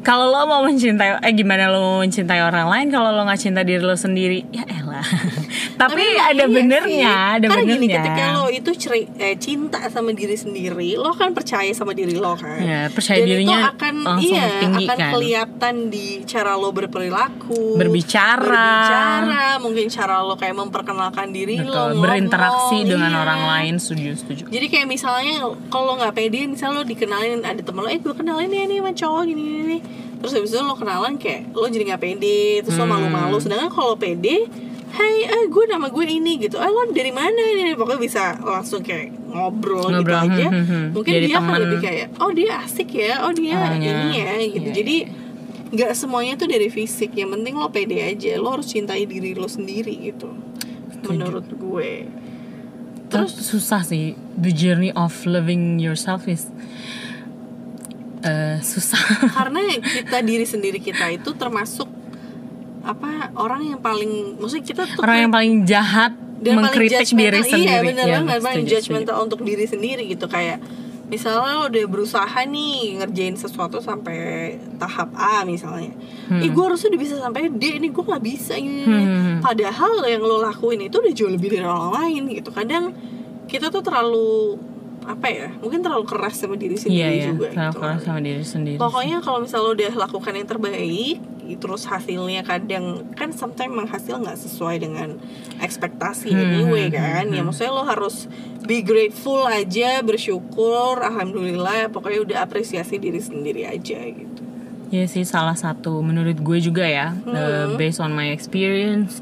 kalau 0.00 0.28
lo 0.28 0.44
mau 0.44 0.60
mencintai 0.62 1.20
eh 1.20 1.32
gimana 1.32 1.68
lo 1.68 1.80
mau 1.80 1.98
mencintai 2.00 2.40
orang 2.40 2.64
lain 2.64 2.86
kalau 2.88 3.12
lo 3.12 3.24
nggak 3.24 3.40
cinta 3.40 3.60
diri 3.60 3.80
lo 3.80 3.92
sendiri? 3.92 4.44
Ya 4.52 4.64
elah. 4.64 5.04
Tapi, 5.76 6.02
ada 6.14 6.32
iya 6.36 6.46
benernya, 6.46 7.10
sih. 7.10 7.34
ada 7.34 7.46
Karena 7.48 7.62
gini 7.64 7.86
benernya. 7.86 7.98
ketika 8.00 8.24
lo 8.32 8.44
itu 8.48 8.70
ceri- 8.72 9.10
eh, 9.16 9.36
cinta 9.36 9.78
sama 9.86 10.10
diri 10.10 10.34
sendiri 10.34 10.94
lo 10.94 11.10
kan 11.10 11.30
percaya 11.30 11.70
sama 11.70 11.92
diri 11.92 12.14
lo 12.14 12.34
kan 12.34 12.56
Ya, 12.56 12.86
percaya 12.88 13.18
Dan 13.18 13.28
dirinya 13.28 13.58
itu 13.58 13.70
akan 13.72 13.94
iya 14.20 14.44
tinggi 14.58 14.84
akan 14.84 14.96
kan. 14.96 15.10
kelihatan 15.12 15.74
di 15.88 16.06
cara 16.24 16.54
lo 16.54 16.70
berperilaku 16.70 17.74
Berbicara. 17.74 18.38
berbicara 18.38 19.44
mungkin 19.58 19.86
cara 19.88 20.20
lo 20.20 20.34
kayak 20.34 20.56
memperkenalkan 20.56 21.28
diri 21.28 21.56
lo 21.56 21.64
Betul, 21.64 21.74
ngomong, 21.90 22.02
berinteraksi 22.02 22.78
dengan 22.84 23.10
iya. 23.10 23.20
orang 23.20 23.40
lain 23.44 23.74
setuju 23.76 24.10
setuju. 24.14 24.44
jadi 24.48 24.66
kayak 24.68 24.86
misalnya 24.86 25.34
kalau 25.68 25.84
lo 25.86 25.98
nggak 25.98 26.14
pede 26.14 26.46
misalnya 26.46 26.74
lo 26.76 26.84
dikenalin 26.84 27.42
ada 27.42 27.60
temen 27.60 27.80
lo 27.80 27.88
eh 27.88 27.98
gue 27.98 28.14
kenalin 28.14 28.46
ya 28.48 28.64
nih 28.64 28.78
sama 28.78 28.92
cowok 28.92 29.22
gini 29.24 29.40
gini, 29.40 29.58
gini. 29.60 29.78
terus 30.16 30.32
habis 30.34 30.50
itu 30.50 30.60
lo 30.60 30.74
kenalan 30.74 31.14
kayak 31.14 31.50
lo 31.50 31.66
jadi 31.66 31.84
nggak 31.86 32.02
pede 32.02 32.38
terus 32.60 32.76
lo 32.76 32.84
Hmm. 32.84 32.92
malu-malu 32.94 33.36
sedangkan 33.36 33.68
kalau 33.68 33.94
pede 33.94 34.46
Hai, 34.94 35.26
eh 35.26 35.44
gue 35.50 35.64
nama 35.66 35.90
gue 35.90 36.06
ini 36.06 36.38
gitu. 36.38 36.62
Eh 36.62 36.70
lo 36.70 36.86
dari 36.94 37.10
mana 37.10 37.34
ini? 37.34 37.74
Pokoknya 37.74 37.98
bisa 37.98 38.22
langsung 38.38 38.78
kayak 38.78 39.10
ngobrol, 39.26 39.90
Ngobrol, 39.90 40.22
gitu 40.22 40.38
aja. 40.38 40.46
hmm, 40.46 40.54
hmm, 40.54 40.66
hmm. 40.70 40.84
Mungkin 40.94 41.12
Jadi 41.18 41.26
dia 41.26 41.36
akan 41.42 41.56
lebih 41.66 41.78
kayak, 41.82 42.06
oh 42.22 42.30
dia 42.30 42.50
asik 42.62 42.90
ya, 42.94 43.26
oh 43.26 43.32
dia 43.34 43.58
Oh, 43.58 43.74
ini 43.74 43.90
iya. 44.14 44.38
ya, 44.38 44.46
gitu. 44.46 44.68
Iya, 44.70 44.76
Jadi 44.78 44.96
nggak 45.74 45.92
semuanya 45.98 46.34
tuh 46.38 46.46
dari 46.46 46.70
fisik. 46.70 47.10
Yang 47.18 47.30
penting 47.34 47.54
lo 47.58 47.68
pede 47.74 47.98
aja. 48.06 48.38
Lo 48.38 48.54
harus 48.54 48.70
cintai 48.70 49.02
diri 49.02 49.34
lo 49.34 49.50
sendiri 49.50 49.98
gitu. 49.98 50.30
Menurut 51.10 51.50
gue. 51.50 52.06
Terus 53.10 53.34
susah 53.34 53.82
sih 53.82 54.14
the 54.38 54.54
journey 54.54 54.94
of 54.94 55.10
loving 55.26 55.82
yourself 55.82 56.30
is 56.30 56.46
eh, 58.22 58.58
susah. 58.62 58.98
karena 59.36 59.60
kita 60.02 60.18
diri 60.24 60.46
sendiri 60.48 60.78
kita 60.80 61.12
itu 61.12 61.30
termasuk 61.36 61.86
apa 62.84 63.10
orang 63.34 63.62
yang 63.66 63.80
paling 63.80 64.36
maksudnya 64.36 64.62
kita 64.62 64.82
tuh 64.86 65.00
Orang 65.00 65.18
yang 65.18 65.32
paling 65.32 65.64
jahat 65.64 66.12
dan 66.36 66.54
paling 66.54 66.64
mengkritik 66.66 67.00
diri 67.06 67.08
judgmental. 67.32 67.44
sendiri. 67.46 67.64
iya 67.64 67.76
benar 67.80 68.04
Iya, 68.04 68.14
banget 68.18 68.40
paling 68.42 68.64
judgmental 68.66 69.16
untuk 69.18 69.40
diri 69.40 69.64
sendiri 69.64 70.02
gitu 70.06 70.26
kayak 70.26 70.58
misalnya 71.04 71.52
lo 71.54 71.64
udah 71.66 71.84
berusaha 71.86 72.38
nih 72.44 72.76
ngerjain 72.96 73.34
sesuatu 73.34 73.76
sampai 73.78 74.16
tahap 74.74 75.12
A 75.14 75.44
misalnya 75.44 75.92
ih 76.34 76.48
gue 76.48 76.62
harusnya 76.62 76.88
udah 76.88 77.00
bisa 77.02 77.14
sampai 77.18 77.48
D 77.50 77.76
ini 77.78 77.88
gue 77.88 78.02
nggak 78.02 78.24
bisa 78.24 78.54
ini 78.54 78.84
Hmm. 78.84 79.36
padahal 79.38 80.00
yang 80.02 80.20
lo 80.20 80.40
lakuin 80.40 80.80
itu 80.82 80.96
udah 80.96 81.12
jauh 81.12 81.28
lebih 81.28 81.52
dari 81.52 81.62
orang 81.62 81.92
lain 81.94 82.22
gitu 82.32 82.48
kadang 82.50 82.96
kita 83.44 83.68
tuh 83.68 83.80
terlalu 83.80 84.56
apa 85.04 85.26
ya 85.26 85.52
mungkin 85.54 85.80
terlalu 85.80 86.04
keras 86.04 86.36
sama 86.38 86.56
diri 86.56 86.72
Iya 86.74 86.82
sendiri 86.82 87.12
iya, 87.14 87.24
juga 87.26 87.46
terlalu 87.46 87.68
gitu 87.68 87.78
keras 87.78 88.00
sama 88.02 88.20
diri 88.20 88.40
sendiri. 88.42 88.78
Pokoknya 88.78 89.16
kalau 89.20 89.38
misalnya 89.38 89.60
lo 89.62 89.72
udah 89.74 89.92
lakukan 90.00 90.32
yang 90.32 90.48
terbaik, 90.48 91.16
terus 91.60 91.84
hasilnya 91.84 92.42
kadang 92.42 93.04
kan 93.14 93.30
sometimes 93.30 93.70
emang 93.70 93.88
hasil 93.88 94.20
nggak 94.20 94.38
sesuai 94.38 94.76
dengan 94.80 95.20
ekspektasi 95.60 96.32
Hmm, 96.32 96.40
anyway 96.40 96.88
hmm, 96.88 96.96
kan. 96.96 97.24
ya 97.30 97.42
maksudnya 97.44 97.72
lo 97.72 97.84
harus 97.84 98.26
be 98.64 98.80
grateful 98.80 99.44
aja 99.44 100.00
bersyukur 100.00 100.98
alhamdulillah 100.98 101.92
pokoknya 101.92 102.20
udah 102.24 102.38
apresiasi 102.48 102.96
diri 102.96 103.20
sendiri 103.20 103.68
aja 103.68 104.00
gitu. 104.00 104.40
Ya 104.92 105.04
sih 105.10 105.26
salah 105.26 105.58
satu 105.58 106.00
menurut 106.00 106.38
gue 106.38 106.58
juga 106.62 106.86
ya 106.86 107.12
uh, 107.26 107.74
based 107.74 107.98
on 107.98 108.14
my 108.14 108.30
experience 108.30 109.20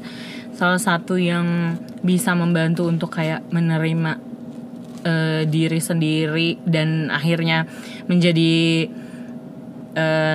salah 0.53 0.77
satu 0.77 1.17
yang 1.17 1.75
bisa 2.05 2.37
membantu 2.37 2.85
untuk 2.85 3.17
kayak 3.17 3.41
menerima 3.49 4.21
uh, 5.01 5.41
diri 5.49 5.81
sendiri 5.81 6.61
dan 6.63 7.09
akhirnya 7.09 7.65
menjadi 8.05 8.89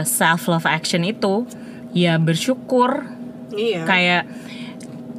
self 0.06 0.46
love 0.46 0.62
action 0.70 1.02
itu 1.02 1.42
ya 1.98 2.14
bersyukur. 2.22 3.10
Iya. 3.50 3.82
Kayak 3.82 4.24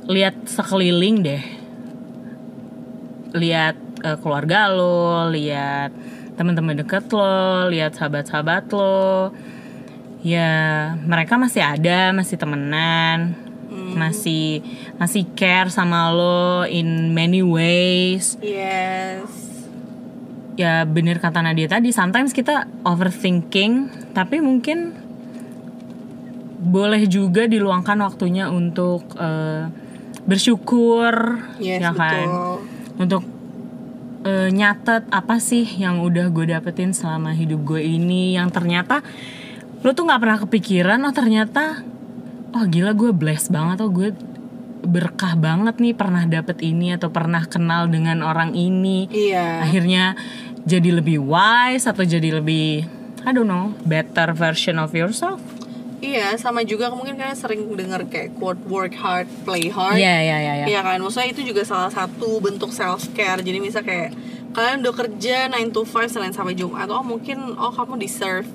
lihat 0.08 0.36
sekeliling 0.48 1.16
deh. 1.20 1.44
Lihat 3.36 3.78
eh, 4.08 4.18
keluarga 4.24 4.72
lo 4.72 5.28
lihat 5.28 5.92
teman-teman 6.40 6.80
deket 6.80 7.12
lo 7.12 7.68
lihat 7.68 8.00
sahabat-sahabat 8.00 8.72
lo. 8.72 9.36
Ya 10.24 10.52
mereka 11.04 11.36
masih 11.36 11.64
ada 11.64 12.12
masih 12.16 12.36
temenan 12.40 13.50
masih 13.70 14.62
masih 14.98 15.26
care 15.34 15.72
sama 15.72 16.12
lo 16.12 16.66
in 16.68 17.12
many 17.16 17.44
ways. 17.44 18.36
Yes. 18.40 19.28
Ya 20.60 20.84
bener 20.84 21.24
kata 21.24 21.40
Nadia 21.40 21.72
tadi 21.72 21.96
sometimes 21.96 22.36
kita 22.36 22.68
overthinking 22.84 23.88
tapi 24.12 24.44
mungkin 24.44 24.99
boleh 26.60 27.08
juga 27.08 27.48
diluangkan 27.48 28.04
waktunya 28.04 28.52
untuk 28.52 29.08
eh, 29.16 29.72
bersyukur 30.28 31.40
yes 31.58 31.80
ya 31.80 31.92
kan? 31.96 32.28
betul. 32.28 32.56
Untuk 33.00 33.24
eh, 34.28 34.50
nyatet 34.52 35.08
apa 35.08 35.40
sih 35.40 35.64
yang 35.80 36.04
udah 36.04 36.28
gue 36.28 36.52
dapetin 36.52 36.92
selama 36.92 37.32
hidup 37.32 37.64
gue 37.64 37.82
ini 37.82 38.36
yang 38.36 38.52
ternyata 38.52 39.00
lo 39.80 39.96
tuh 39.96 40.04
nggak 40.04 40.20
pernah 40.20 40.40
kepikiran 40.44 41.00
oh 41.08 41.16
ternyata 41.16 41.88
oh 42.52 42.64
gila 42.68 42.92
gue 42.92 43.16
blessed 43.16 43.56
banget 43.56 43.80
oh 43.80 43.88
gue 43.88 44.12
berkah 44.80 45.36
banget 45.40 45.80
nih 45.80 45.96
pernah 45.96 46.24
dapet 46.24 46.60
ini 46.64 46.96
atau 46.96 47.12
pernah 47.12 47.44
kenal 47.44 47.92
dengan 47.92 48.24
orang 48.24 48.56
ini. 48.56 49.12
Iya. 49.12 49.68
Akhirnya 49.68 50.16
jadi 50.64 51.04
lebih 51.04 51.20
wise 51.24 51.88
atau 51.88 52.04
jadi 52.04 52.40
lebih 52.40 52.88
I 53.28 53.32
don't 53.36 53.48
know 53.48 53.76
better 53.84 54.32
version 54.32 54.80
of 54.80 54.96
yourself 54.96 55.40
Iya, 56.00 56.40
sama 56.40 56.64
juga 56.64 56.88
mungkin 56.90 57.16
kalian 57.16 57.36
sering 57.36 57.68
dengar 57.76 58.08
kayak 58.08 58.36
quote 58.36 58.60
work 58.66 58.96
hard, 58.96 59.28
play 59.44 59.68
hard. 59.68 60.00
Iya 60.00 60.16
iya 60.20 60.38
iya. 60.40 60.66
Iya 60.66 60.80
kan, 60.80 60.98
maksudnya 61.00 61.30
itu 61.30 61.44
juga 61.44 61.62
salah 61.62 61.92
satu 61.92 62.40
bentuk 62.40 62.72
self 62.72 63.12
care. 63.12 63.40
Jadi 63.40 63.60
misal 63.60 63.84
kayak 63.84 64.16
kalian 64.50 64.80
udah 64.80 64.96
kerja 64.96 65.52
9 65.52 65.70
to 65.70 65.84
5 65.84 66.08
Senin 66.08 66.32
sampai 66.32 66.56
Jumat, 66.56 66.88
oh 66.88 67.04
mungkin 67.04 67.54
oh 67.54 67.70
kamu 67.70 68.00
deserve 68.00 68.48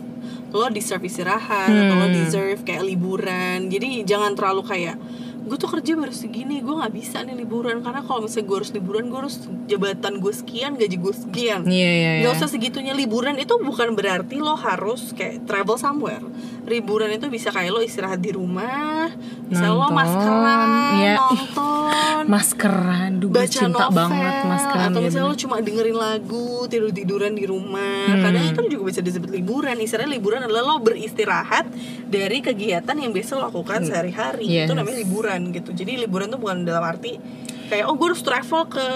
lo 0.51 0.71
deserve 0.71 1.03
istirahat 1.03 1.67
atau 1.67 1.95
lo 1.95 2.07
Hmm. 2.07 2.15
deserve 2.15 2.63
kayak 2.63 2.87
liburan. 2.87 3.67
Jadi 3.69 4.07
jangan 4.07 4.33
terlalu 4.33 4.63
kayak 4.63 4.97
gue 5.45 5.61
tuh 5.61 5.69
kerja 5.69 5.93
baru 5.93 6.09
segini, 6.09 6.63
gue 6.63 6.73
nggak 6.73 6.95
bisa 6.95 7.21
nih 7.21 7.37
liburan 7.37 7.83
karena 7.83 8.01
kalau 8.01 8.25
misalnya 8.25 8.49
gue 8.49 8.57
harus 8.57 8.73
liburan, 8.73 9.13
gue 9.13 9.19
harus 9.19 9.37
jabatan 9.67 10.17
gue 10.17 10.33
sekian, 10.33 10.73
gaji 10.75 10.97
gue 10.97 11.13
sekian. 11.13 11.61
Iya 11.67 11.91
iya 11.93 12.13
iya. 12.17 12.25
Gak 12.25 12.41
usah 12.41 12.49
segitunya 12.49 12.95
liburan 12.95 13.37
itu 13.37 13.53
bukan 13.59 13.93
berarti 13.93 14.41
lo 14.41 14.57
harus 14.57 15.13
kayak 15.13 15.45
travel 15.45 15.77
somewhere. 15.77 16.23
Liburan 16.65 17.13
itu 17.13 17.29
bisa 17.29 17.53
kayak 17.53 17.71
lo 17.77 17.81
istirahat 17.85 18.21
di 18.21 18.33
rumah, 18.33 19.13
bisa 19.47 19.69
lo 19.69 19.93
maskeran, 19.93 20.69
iya. 20.97 21.15
nonton, 21.21 22.25
Maskeran, 22.35 23.21
duh 23.21 23.29
gue 23.29 23.45
baca 23.45 23.53
cinta 23.53 23.93
novel, 23.93 23.97
banget 24.01 24.35
maskeran 24.49 24.89
atau 24.89 25.01
ya 25.01 25.05
misalnya 25.05 25.27
lo 25.29 25.35
bener. 25.37 25.43
cuma 25.45 25.57
dengerin 25.61 25.99
lagu, 26.01 26.49
tidur 26.73 26.91
tiduran 26.91 27.33
di 27.37 27.45
rumah. 27.45 28.09
Hmm. 28.09 28.23
Kadang 28.25 28.45
itu 28.49 28.61
juga 28.73 28.85
bisa 28.89 29.01
disebut 29.05 29.29
liburan. 29.29 29.77
Istilahnya 29.77 30.11
liburan 30.17 30.41
adalah 30.49 30.63
lo 30.65 30.77
beristirahat 30.81 31.69
dari 32.09 32.41
kegiatan 32.41 32.97
yang 32.97 33.13
biasa 33.13 33.37
lo 33.37 33.53
lakukan 33.53 33.85
sehari-hari. 33.85 34.49
Yes. 34.49 34.67
Itu 34.67 34.73
namanya 34.73 34.97
liburan 35.05 35.53
gitu. 35.53 35.77
Jadi 35.77 36.01
liburan 36.01 36.33
tuh 36.33 36.41
bukan 36.41 36.65
dalam 36.65 36.81
arti 36.81 37.21
kayak 37.69 37.89
oh 37.89 37.97
gue 37.97 38.13
harus 38.13 38.23
travel 38.25 38.69
ke 38.69 38.87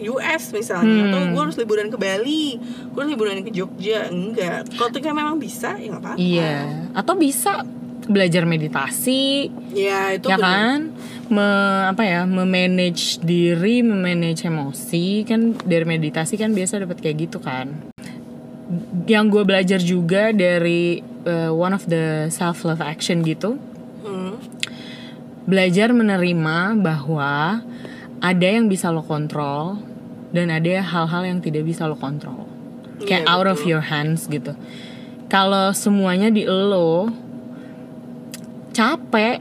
US 0.00 0.50
misalnya 0.50 1.02
Hmm. 1.02 1.08
atau 1.08 1.20
gue 1.28 1.42
harus 1.42 1.56
liburan 1.56 1.86
ke 1.86 1.96
Bali, 1.96 2.56
gue 2.60 2.98
harus 2.98 3.10
liburan 3.10 3.42
ke 3.42 3.50
Jogja 3.50 4.06
enggak. 4.06 4.70
Kalau 4.72 4.88
ketika 4.88 5.10
memang 5.10 5.36
bisa 5.36 5.74
ya 5.74 5.90
nggak 5.90 6.02
apa-apa. 6.02 6.18
Iya. 6.18 6.56
Atau 6.92 7.14
bisa 7.14 7.66
belajar 8.04 8.42
meditasi, 8.42 9.50
Ya 9.70 10.14
itu 10.14 10.26
ya 10.26 10.36
bener. 10.36 10.46
kan? 10.46 10.78
Me, 11.28 11.44
apa 11.86 12.02
ya, 12.02 12.24
memanage 12.24 13.20
diri, 13.20 13.84
memanage 13.84 14.42
emosi 14.42 15.22
kan 15.22 15.52
dari 15.60 15.84
meditasi 15.84 16.34
kan 16.34 16.50
biasa 16.50 16.80
dapat 16.80 16.98
kayak 16.98 17.28
gitu 17.28 17.36
kan. 17.36 17.92
Yang 19.04 19.24
gue 19.28 19.42
belajar 19.44 19.80
juga 19.80 20.22
dari 20.30 21.00
uh, 21.24 21.50
one 21.50 21.72
of 21.72 21.84
the 21.84 22.28
self 22.28 22.64
love 22.64 22.80
action 22.80 23.20
gitu, 23.20 23.60
Hmm. 24.00 24.40
belajar 25.44 25.92
menerima 25.92 26.76
bahwa 26.76 27.60
ada 28.18 28.46
yang 28.46 28.66
bisa 28.66 28.90
lo 28.90 29.02
kontrol 29.06 29.78
dan 30.34 30.50
ada 30.52 30.82
hal-hal 30.82 31.22
yang 31.24 31.38
tidak 31.40 31.64
bisa 31.64 31.86
lo 31.86 31.96
kontrol. 31.96 32.46
Kayak 33.04 33.24
Iya, 33.24 33.30
out 33.30 33.46
of 33.46 33.58
betul. 33.62 33.70
your 33.70 33.84
hands 33.84 34.26
gitu. 34.26 34.52
Kalau 35.30 35.70
semuanya 35.76 36.32
di 36.32 36.42
lo 36.48 37.12
capek 38.74 39.38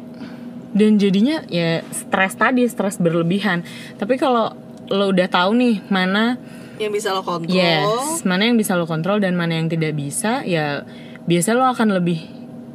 dan 0.77 1.01
jadinya 1.01 1.41
ya 1.49 1.81
stres 1.89 2.37
tadi, 2.37 2.65
stres 2.69 3.01
berlebihan. 3.01 3.65
Tapi 3.97 4.19
kalau 4.19 4.53
lo 4.87 5.05
udah 5.11 5.27
tahu 5.27 5.57
nih 5.57 5.75
mana 5.89 6.37
yang 6.77 6.93
bisa 6.93 7.09
lo 7.09 7.25
kontrol. 7.25 7.49
Yes, 7.49 8.21
mana 8.21 8.45
yang 8.45 8.57
bisa 8.61 8.77
lo 8.77 8.85
kontrol 8.85 9.17
dan 9.17 9.33
mana 9.33 9.57
yang 9.57 9.65
tidak 9.65 9.97
bisa, 9.97 10.45
ya 10.45 10.85
biasa 11.25 11.57
lo 11.57 11.65
akan 11.65 11.97
lebih 11.97 12.21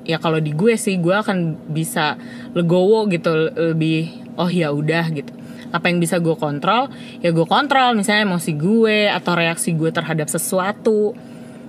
ya 0.03 0.19
kalau 0.19 0.43
di 0.43 0.51
gue 0.51 0.75
sih 0.75 0.99
gue 0.99 1.15
akan 1.15 1.71
bisa 1.71 2.19
legowo 2.59 3.07
gitu 3.07 3.55
lebih 3.55 4.35
oh 4.35 4.51
ya 4.51 4.75
udah 4.75 5.07
gitu 5.15 5.31
apa 5.73 5.85
yang 5.87 5.99
bisa 5.99 6.17
gue 6.17 6.37
kontrol 6.37 6.93
ya 7.19 7.29
gue 7.29 7.47
kontrol 7.47 7.93
misalnya 7.93 8.23
emosi 8.25 8.53
gue 8.53 9.09
atau 9.09 9.33
reaksi 9.33 9.73
gue 9.73 9.89
terhadap 9.89 10.29
sesuatu 10.29 11.17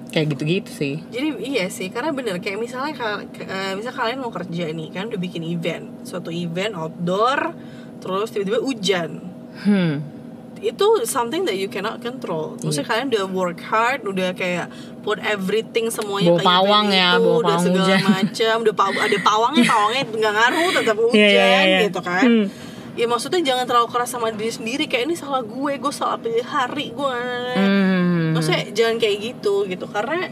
kayak 0.10 0.28
gitu-gitu 0.30 0.70
sih 0.70 0.96
Jadi 1.08 1.28
iya 1.42 1.66
sih, 1.68 1.88
karena 1.88 2.12
bener 2.12 2.38
kayak 2.38 2.60
misalnya 2.60 2.94
eh, 3.34 3.74
misal 3.74 3.90
kalian 3.92 4.20
mau 4.20 4.30
kerja 4.30 4.70
nih 4.70 4.92
kan 4.92 5.08
udah 5.08 5.18
bikin 5.18 5.42
event, 5.42 5.90
suatu 6.04 6.30
event 6.30 6.76
outdoor, 6.76 7.50
terus 7.98 8.30
tiba-tiba 8.30 8.62
hujan. 8.62 9.18
hmm 9.60 10.14
Itu 10.62 11.02
something 11.04 11.44
that 11.44 11.58
you 11.58 11.66
cannot 11.66 11.98
control. 12.00 12.56
Maksudnya 12.58 12.86
kalian 12.86 13.08
udah 13.10 13.26
work 13.28 13.60
hard, 13.64 14.06
udah 14.06 14.32
kayak 14.32 14.70
put 15.02 15.18
everything 15.20 15.90
semuanya 15.90 16.30
Bawa 16.32 16.46
pawang 16.46 16.88
ya, 16.88 17.10
itu, 17.10 17.20
bawa 17.20 17.34
udah 17.36 17.44
pawang 17.50 17.64
segala 17.66 17.84
hujan. 17.84 18.02
macam, 18.06 18.56
udah 18.62 18.76
paw- 18.78 19.02
ada 19.02 19.18
pawangnya, 19.20 19.64
pawangnya 19.66 20.04
nggak 20.14 20.34
ngaruh 20.34 20.70
tetap 20.74 20.96
hujan 21.04 21.18
Iya, 21.20 21.28
iya, 21.28 21.62
iya. 21.66 21.80
gitu 21.84 22.00
kan. 22.00 22.24
Hmm. 22.24 22.46
Ya 22.94 23.06
maksudnya 23.06 23.42
jangan 23.42 23.66
terlalu 23.66 23.90
keras 23.90 24.06
sama 24.08 24.30
diri 24.30 24.50
sendiri 24.50 24.86
kayak 24.86 25.08
ini 25.08 25.16
salah 25.16 25.42
gue, 25.42 25.74
gue 25.76 25.90
salah 25.90 26.18
pilih 26.18 26.44
hari 26.44 26.90
gue. 26.90 27.20
Hmm. 27.54 28.34
maksudnya 28.34 28.70
jangan 28.72 28.98
kayak 28.98 29.18
gitu 29.24 29.66
gitu 29.66 29.86
karena 29.86 30.30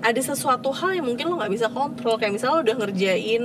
ada 0.00 0.18
sesuatu 0.18 0.72
hal 0.72 0.92
yang 0.92 1.06
mungkin 1.06 1.24
lo 1.26 1.36
nggak 1.36 1.52
bisa 1.52 1.68
kontrol 1.68 2.16
kayak 2.16 2.32
misalnya 2.32 2.58
lo 2.58 2.62
udah 2.62 2.76
ngerjain 2.78 3.42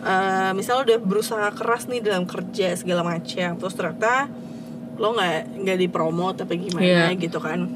eh 0.00 0.50
misalnya 0.52 0.76
lo 0.76 0.84
udah 0.86 0.98
berusaha 0.98 1.48
keras 1.52 1.84
nih 1.86 2.00
dalam 2.00 2.24
kerja 2.24 2.72
segala 2.74 3.04
macam 3.04 3.54
terus 3.54 3.74
ternyata 3.74 4.28
lo 4.96 5.12
nggak 5.12 5.60
nggak 5.60 5.78
dipromot 5.78 6.34
apa 6.34 6.52
gimana 6.52 6.80
Iya. 6.82 7.16
gitu 7.16 7.38
kan 7.38 7.68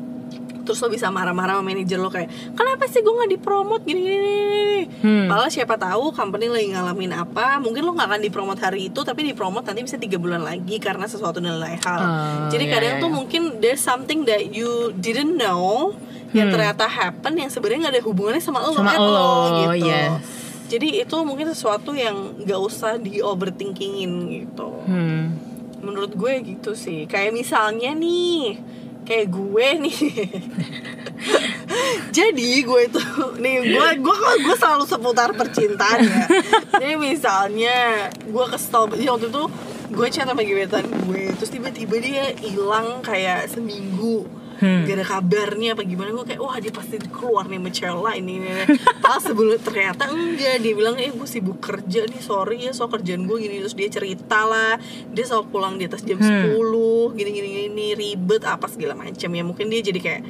terus 0.65 0.81
lo 0.81 0.89
bisa 0.89 1.07
marah-marah 1.09 1.61
sama 1.61 1.65
manajer 1.67 1.97
lo 1.97 2.09
kayak 2.09 2.27
kenapa 2.53 2.89
sih 2.89 2.99
gue 2.99 3.13
nggak 3.13 3.31
dipromot 3.31 3.81
gini 3.81 4.01
gini, 4.01 4.17
gini, 4.19 4.33
gini." 4.51 4.83
Hmm. 4.99 5.27
Padahal 5.29 5.49
siapa 5.49 5.77
tahu 5.77 6.11
company 6.11 6.49
lagi 6.49 6.73
ngalamin 6.73 7.13
apa 7.15 7.57
mungkin 7.59 7.85
lo 7.85 7.93
nggak 7.93 8.09
akan 8.09 8.21
dipromot 8.21 8.57
hari 8.57 8.89
itu 8.89 9.01
tapi 9.01 9.25
dipromot 9.25 9.61
nanti 9.61 9.81
bisa 9.81 9.97
tiga 9.97 10.17
bulan 10.17 10.41
lagi 10.41 10.77
karena 10.77 11.05
sesuatu 11.05 11.39
dan 11.39 11.57
lain 11.57 11.79
hal 11.79 12.01
Oh, 12.01 12.49
jadi 12.49 12.65
iya, 12.65 12.73
kadang 12.73 12.93
iya, 12.97 13.03
tuh 13.03 13.11
iya. 13.11 13.17
mungkin 13.17 13.43
there's 13.59 13.79
something 13.79 14.25
that 14.25 14.49
you 14.49 14.69
didn't 14.97 15.37
know 15.37 15.93
yang 16.33 16.49
Hmm. 16.49 16.59
ternyata 16.59 16.85
happen 16.85 17.33
yang 17.37 17.47
sebenarnya 17.47 17.87
nggak 17.87 17.95
ada 17.95 18.03
hubungannya 18.03 18.43
sama 18.43 18.59
lo 18.59 18.75
Sama 18.75 18.91
lo, 18.97 19.07
all, 19.07 19.45
gitu 19.77 19.87
yes. 19.87 20.11
jadi 20.67 21.07
itu 21.07 21.17
mungkin 21.23 21.47
sesuatu 21.47 21.95
yang 21.95 22.17
nggak 22.41 22.59
usah 22.59 22.99
di 22.99 23.23
overthinkingin 23.23 24.13
gitu 24.33 24.69
Hmm. 24.83 25.37
menurut 25.79 26.11
gue 26.11 26.33
gitu 26.43 26.73
sih 26.75 27.05
kayak 27.05 27.31
misalnya 27.31 27.93
nih 27.93 28.59
kayak 29.05 29.29
gue 29.31 29.67
nih. 29.89 29.99
Jadi 32.11 32.51
gue 32.65 32.83
tuh 32.91 33.39
nih 33.41 33.73
gue 33.73 33.89
gue 34.01 34.17
gue 34.45 34.57
selalu 34.57 34.85
seputar 34.85 35.33
percintaan 35.37 36.01
ya. 36.05 36.25
Jadi 36.81 36.95
misalnya 36.99 38.09
gue 38.25 38.45
kesel 38.51 38.91
jadi 38.93 39.13
waktu 39.15 39.29
itu 39.31 39.45
gue 39.95 40.07
chat 40.11 40.27
sama 40.27 40.43
gebetan 40.43 40.85
gue 41.07 41.31
terus 41.39 41.51
tiba-tiba 41.53 41.95
dia 42.03 42.25
hilang 42.43 42.99
kayak 43.05 43.47
seminggu 43.47 44.27
gak 44.57 44.95
ada 44.95 45.05
kabarnya 45.05 45.69
apa 45.73 45.83
gimana. 45.83 46.11
Gue 46.11 46.25
kayak 46.25 46.39
wah 46.39 46.57
dia 46.57 46.71
pasti 46.71 46.97
keluar 47.05 47.45
nih 47.45 47.57
sama 47.57 47.71
cewek 47.71 48.03
lain 48.03 48.23
nih 48.23 48.39
pas 48.99 49.19
sebelum 49.19 49.59
ternyata 49.59 50.05
enggak. 50.07 50.57
Dia 50.59 50.73
bilang 50.73 50.97
eh 50.97 51.09
gue 51.09 51.25
sibuk 51.25 51.59
kerja 51.59 52.05
nih 52.05 52.19
sorry 52.19 52.59
ya 52.61 52.71
so 52.71 52.87
kerjaan 52.87 53.25
gue 53.25 53.37
gini. 53.39 53.61
Terus 53.61 53.75
dia 53.75 53.89
cerita 53.89 54.43
lah. 54.43 54.79
Dia 55.09 55.25
selalu 55.25 55.47
pulang 55.49 55.75
di 55.75 55.85
atas 55.85 56.01
jam 56.01 56.17
10 56.17 56.57
gini 57.13 57.31
gini 57.31 57.49
gini 57.65 57.87
ribet 57.93 58.43
apa 58.43 58.67
segala 58.67 58.95
macam 58.95 59.29
ya 59.29 59.43
mungkin 59.43 59.67
dia 59.67 59.81
jadi 59.81 60.01
kayak 60.01 60.23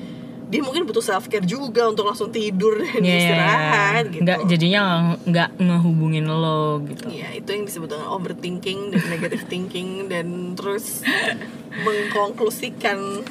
dia 0.44 0.60
mungkin 0.60 0.84
butuh 0.84 1.00
self 1.00 1.26
care 1.26 1.42
juga 1.42 1.88
untuk 1.88 2.04
langsung 2.04 2.28
tidur 2.28 2.76
dan 2.76 3.00
Iya, 3.00 3.16
istirahat 3.16 4.04
gitu. 4.06 4.22
Nggak 4.22 4.38
jadinya 4.46 4.80
nggak- 4.84 5.20
nggak 5.26 5.48
ngehubungin 5.58 6.24
lo 6.26 6.84
gitu. 6.84 7.08
Iya, 7.08 7.32
itu 7.34 7.48
yang 7.48 7.64
disebut 7.64 7.88
dengan 7.88 8.08
overthinking 8.12 8.92
dan 8.92 9.02
negative 9.08 9.44
thinking 9.46 9.88
dan 10.06 10.26
terus 10.52 11.00
mengkonklusikan 11.84 13.24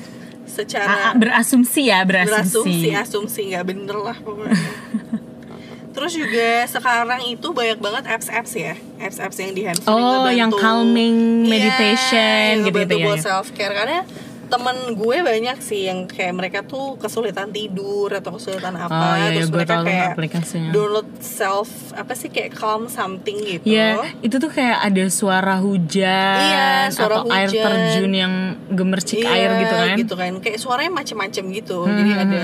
Secara 0.43 1.15
berasumsi 1.15 1.89
ya 1.89 2.03
berasumsi 2.03 2.89
berasumsi, 2.89 2.89
asumsi 2.93 3.41
nggak 3.53 3.65
bener 3.65 3.97
lah 3.97 4.17
pokoknya. 4.19 4.53
Terus 5.93 6.11
juga 6.17 6.65
sekarang 6.65 7.21
itu 7.29 7.47
banyak 7.53 7.77
banget 7.77 8.03
apps-apps 8.09 8.57
ya, 8.57 8.73
apps-apps 8.97 9.37
yang 9.37 9.53
di 9.53 9.61
handphone 9.61 9.93
Oh, 10.01 10.25
yang 10.25 10.49
calming 10.49 11.45
meditation 11.45 12.65
yang 12.65 12.65
gitu-gitu 12.65 12.97
ngebantu 12.97 12.97
ya, 12.97 13.05
buat 13.05 13.19
ya. 13.21 13.23
self 13.29 13.47
care 13.53 13.73
karena 13.77 14.01
temen 14.53 14.77
gue 14.93 15.17
banyak 15.19 15.57
sih 15.59 15.81
yang 15.83 16.05
kayak 16.05 16.31
mereka 16.31 16.59
tuh 16.61 16.93
kesulitan 16.95 17.49
tidur 17.49 18.13
atau 18.13 18.31
kesulitan 18.31 18.75
apa, 18.75 18.93
Oh, 18.93 19.15
iya, 19.17 19.29
terus 19.33 19.49
gue 19.49 19.57
mereka 19.57 19.81
kayak 19.81 20.07
aplikasinya. 20.13 20.69
download 20.69 21.09
self 21.17 21.67
apa 21.91 22.13
sih 22.13 22.29
kayak 22.29 22.53
calm 22.53 22.85
something 22.87 23.33
gitu. 23.39 23.65
Ya, 23.65 23.97
itu 24.19 24.35
tuh 24.35 24.47
kayak 24.47 24.77
ada 24.83 25.03
suara 25.09 25.57
hujan 25.57 26.37
Iya, 26.39 26.69
suara 26.89 27.15
atau 27.19 27.29
air 27.29 27.49
hujan. 27.49 27.65
terjun 27.65 28.11
yang 28.13 28.33
gemercik 28.69 29.19
Iya, 29.19 29.29
air 29.31 29.49
gitu 29.57 29.75
kan. 29.75 29.95
gitu 29.97 30.13
kan 30.15 30.31
kayak 30.39 30.57
suaranya 30.57 30.91
macem-macem 30.93 31.43
gitu 31.51 31.79
jadi 31.83 32.11
ada 32.19 32.41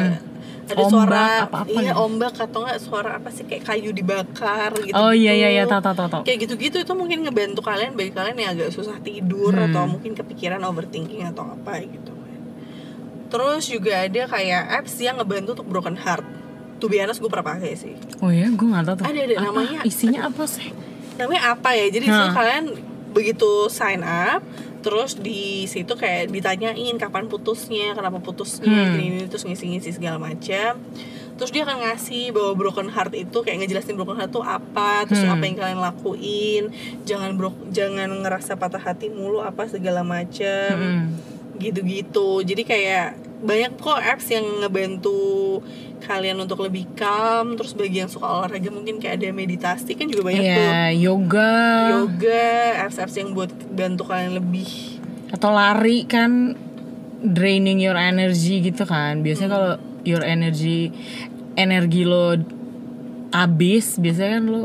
ada 0.70 0.80
Ombak, 0.80 0.92
suara 0.92 1.24
apa-apa 1.44 1.70
iya 1.76 1.82
gitu. 1.90 2.02
ombak 2.02 2.34
atau 2.36 2.60
enggak 2.62 2.80
suara 2.80 3.10
apa 3.16 3.30
sih 3.30 3.44
kayak 3.44 3.64
kayu 3.64 3.90
dibakar 3.92 4.72
gitu 4.78 4.94
Oh 4.94 5.10
iya 5.12 5.34
iya 5.34 5.50
iya 5.52 5.64
tahu 5.64 5.82
tahu 5.82 5.96
tahu. 5.98 6.22
kayak 6.22 6.40
gitu-gitu 6.42 6.78
itu 6.80 6.94
mungkin 6.94 7.22
ngebantu 7.22 7.60
kalian 7.60 7.92
bagi 7.92 8.12
kalian 8.12 8.38
yang 8.38 8.52
agak 8.54 8.70
susah 8.70 8.98
tidur 9.00 9.52
Hmm. 9.52 9.66
atau 9.68 9.84
mungkin 9.88 10.14
kepikiran 10.14 10.62
overthinking 10.62 11.26
atau 11.26 11.44
apa 11.48 11.82
gitu 11.82 12.14
terus 13.28 13.66
juga 13.66 13.94
ada 14.00 14.26
kayak 14.28 14.64
apps 14.76 14.98
yang 14.98 15.16
ngebantu 15.16 15.54
untuk 15.56 15.68
broken 15.68 15.94
heart 15.96 16.26
tuh 16.78 16.88
biasa 16.88 17.14
gue 17.16 17.28
pernah 17.28 17.48
pakai 17.48 17.74
sih 17.74 17.94
Oh 18.20 18.30
ya, 18.30 18.48
gue 18.48 18.64
nggak 18.64 18.84
tahu 18.84 18.96
tuh. 18.96 19.06
Ada, 19.06 19.20
ada, 19.22 19.34
Apa? 19.36 19.46
namanya- 19.46 19.84
Isinya 19.84 20.22
apa 20.26 20.44
sih? 20.46 20.70
namanya 21.16 21.52
apa 21.52 21.70
ya 21.72 21.86
jadi 21.90 22.06
itu 22.06 22.26
kalian 22.32 22.66
begitu 23.10 23.50
sign 23.68 24.00
up 24.02 24.40
terus 24.80 25.16
di 25.16 25.66
situ 25.66 25.92
kayak 25.94 26.30
ditanyain 26.30 26.96
kapan 26.96 27.26
putusnya 27.26 27.92
kenapa 27.92 28.18
putusnya 28.18 28.66
Hmm. 28.66 28.96
gini, 28.96 29.06
gini 29.14 29.26
terus 29.26 29.44
ngisi-ngisi 29.44 29.92
segala 29.92 30.16
macam 30.18 30.80
terus 31.36 31.50
dia 31.50 31.64
akan 31.64 31.80
ngasih 31.82 32.32
bahwa 32.32 32.52
broken 32.54 32.88
heart 32.88 33.12
itu 33.14 33.38
kayak 33.40 33.64
ngejelasin 33.64 33.96
broken 33.96 34.16
heart 34.16 34.28
itu 34.30 34.40
apa 34.40 35.04
terus 35.04 35.22
Hmm. 35.22 35.34
apa 35.34 35.44
yang 35.44 35.56
kalian 35.56 35.80
lakuin 35.80 36.64
jangan 37.04 37.32
bro 37.34 37.52
jangan 37.70 38.12
ngerasa 38.18 38.56
patah 38.56 38.80
hati 38.80 39.08
mulu 39.08 39.40
apa 39.40 39.64
segala 39.66 40.04
macam 40.04 40.74
Mm-mm. 40.76 41.04
Gitu-gitu. 41.60 42.42
Jadi 42.42 42.64
kayak 42.64 43.08
banyak 43.40 43.80
kok 43.80 44.00
apps 44.00 44.28
yang 44.32 44.44
ngebantu 44.60 45.60
kalian 46.00 46.40
untuk 46.40 46.64
lebih 46.64 46.88
calm 46.96 47.60
terus 47.60 47.76
bagi 47.76 48.00
yang 48.00 48.08
suka 48.08 48.24
olahraga 48.26 48.72
mungkin 48.72 49.00
kayak 49.00 49.20
ada 49.20 49.36
meditasi 49.36 49.96
kan 49.96 50.08
juga 50.08 50.32
banyak 50.32 50.44
tuh. 50.44 50.64
Iya, 50.72 50.84
yoga. 50.96 51.56
Yoga 51.92 52.48
apps-apps 52.88 53.16
yang 53.20 53.36
buat 53.36 53.52
bantu 53.72 54.08
kalian 54.08 54.40
lebih 54.40 55.00
atau 55.30 55.54
lari 55.54 56.10
kan 56.10 56.58
draining 57.22 57.78
your 57.78 58.00
energy 58.00 58.64
gitu 58.64 58.88
kan. 58.88 59.22
Biasanya 59.22 59.50
Hmm. 59.52 59.56
kalau 59.56 59.72
your 60.08 60.24
energy 60.24 60.90
energi 61.54 62.08
lo 62.08 62.40
habis, 63.30 64.00
biasanya 64.00 64.40
kan 64.40 64.46
lo 64.48 64.64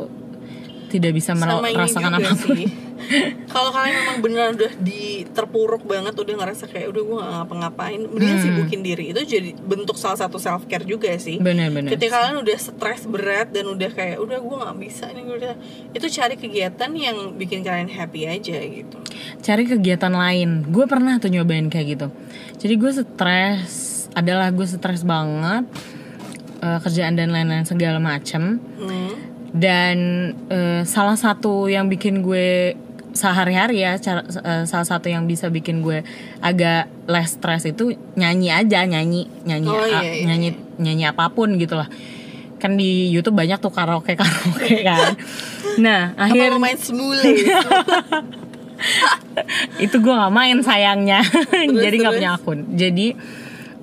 tidak 0.88 1.12
bisa 1.18 1.34
merasakan 1.34 2.22
sih 2.38 2.70
kalau 3.54 3.70
kalian 3.70 3.94
memang 3.96 4.16
beneran 4.18 4.52
udah 4.54 4.72
di 4.78 5.02
terpuruk 5.28 5.82
banget 5.82 6.12
udah 6.12 6.34
ngerasa 6.36 6.66
kayak 6.66 6.88
udah 6.88 7.02
gue 7.02 7.16
gak 7.16 7.30
ngapa-ngapain 7.34 8.00
mendingan 8.02 8.32
Hmm. 8.34 8.44
sibukin 8.44 8.80
diri 8.80 9.10
itu 9.10 9.20
jadi 9.20 9.50
bentuk 9.56 9.94
salah 9.94 10.16
satu 10.16 10.36
self 10.36 10.64
care 10.64 10.82
juga 10.82 11.10
sih 11.16 11.38
Bener-bener. 11.38 11.90
ketika 11.90 12.20
kalian 12.20 12.40
udah 12.40 12.56
stres 12.56 13.04
berat 13.04 13.50
dan 13.50 13.66
udah 13.66 13.90
kayak 13.90 14.18
udah 14.18 14.36
gue 14.36 14.56
nggak 14.58 14.76
bisa 14.78 15.04
nih 15.08 15.22
gue 15.22 15.36
udah 15.38 15.54
itu 15.90 16.06
cari 16.08 16.34
kegiatan 16.34 16.90
yang 16.90 17.16
bikin 17.34 17.60
kalian 17.60 17.88
happy 17.88 18.24
aja 18.24 18.58
gitu 18.58 18.98
cari 19.40 19.64
kegiatan 19.64 20.10
lain 20.10 20.66
gue 20.66 20.84
pernah 20.84 21.16
tuh 21.16 21.28
nyobain 21.28 21.66
kayak 21.66 21.86
gitu 21.94 22.06
jadi 22.58 22.74
gue 22.74 22.90
stres 22.92 23.72
adalah 24.12 24.48
gue 24.48 24.64
stres 24.64 25.02
banget 25.02 25.64
eh, 26.60 26.78
kerjaan 26.80 27.14
dan 27.14 27.30
lain-lain 27.30 27.64
segala 27.64 27.98
macem 27.98 28.58
hmm. 28.78 29.12
dan 29.52 29.96
eh, 30.48 30.82
salah 30.84 31.14
satu 31.14 31.66
yang 31.66 31.86
bikin 31.86 32.20
gue 32.20 32.74
sehari-hari 33.14 33.80
ya 33.80 33.94
cara, 33.96 34.20
eh, 34.26 34.66
salah 34.66 34.84
satu 34.84 35.06
yang 35.06 35.24
bisa 35.24 35.46
bikin 35.46 35.80
gue 35.80 36.02
agak 36.38 36.90
less 37.06 37.34
stress 37.34 37.62
itu 37.62 37.94
nyanyi 38.14 38.50
aja 38.50 38.82
nyanyi 38.82 39.30
nyanyi 39.42 39.68
Oh, 39.70 39.86
iya, 39.86 39.98
a- 39.98 40.04
iya, 40.04 40.22
nyanyi 40.26 40.48
nyanyi 40.76 41.04
apa 41.06 41.30
pun 41.30 41.54
gitu 41.54 41.78
lah. 41.78 41.86
Kan 42.58 42.74
di 42.74 43.08
YouTube 43.08 43.36
banyak 43.36 43.56
tuh 43.56 43.70
karaoke 43.70 44.12
karaoke 44.20 44.82
kan. 44.82 45.14
Nah 45.78 46.12
apa 46.12 46.26
akhir 46.28 46.50
mau 46.52 46.60
main 46.60 46.74
semule 46.76 47.22
itu 49.80 49.96
gue 49.96 50.14
nggak 50.14 50.34
main 50.34 50.58
sayangnya. 50.60 51.20
Jadi 51.84 51.96
nggak 51.96 52.12
terus? 52.12 52.20
punya 52.20 52.30
akun. 52.34 52.58
Jadi 52.74 53.06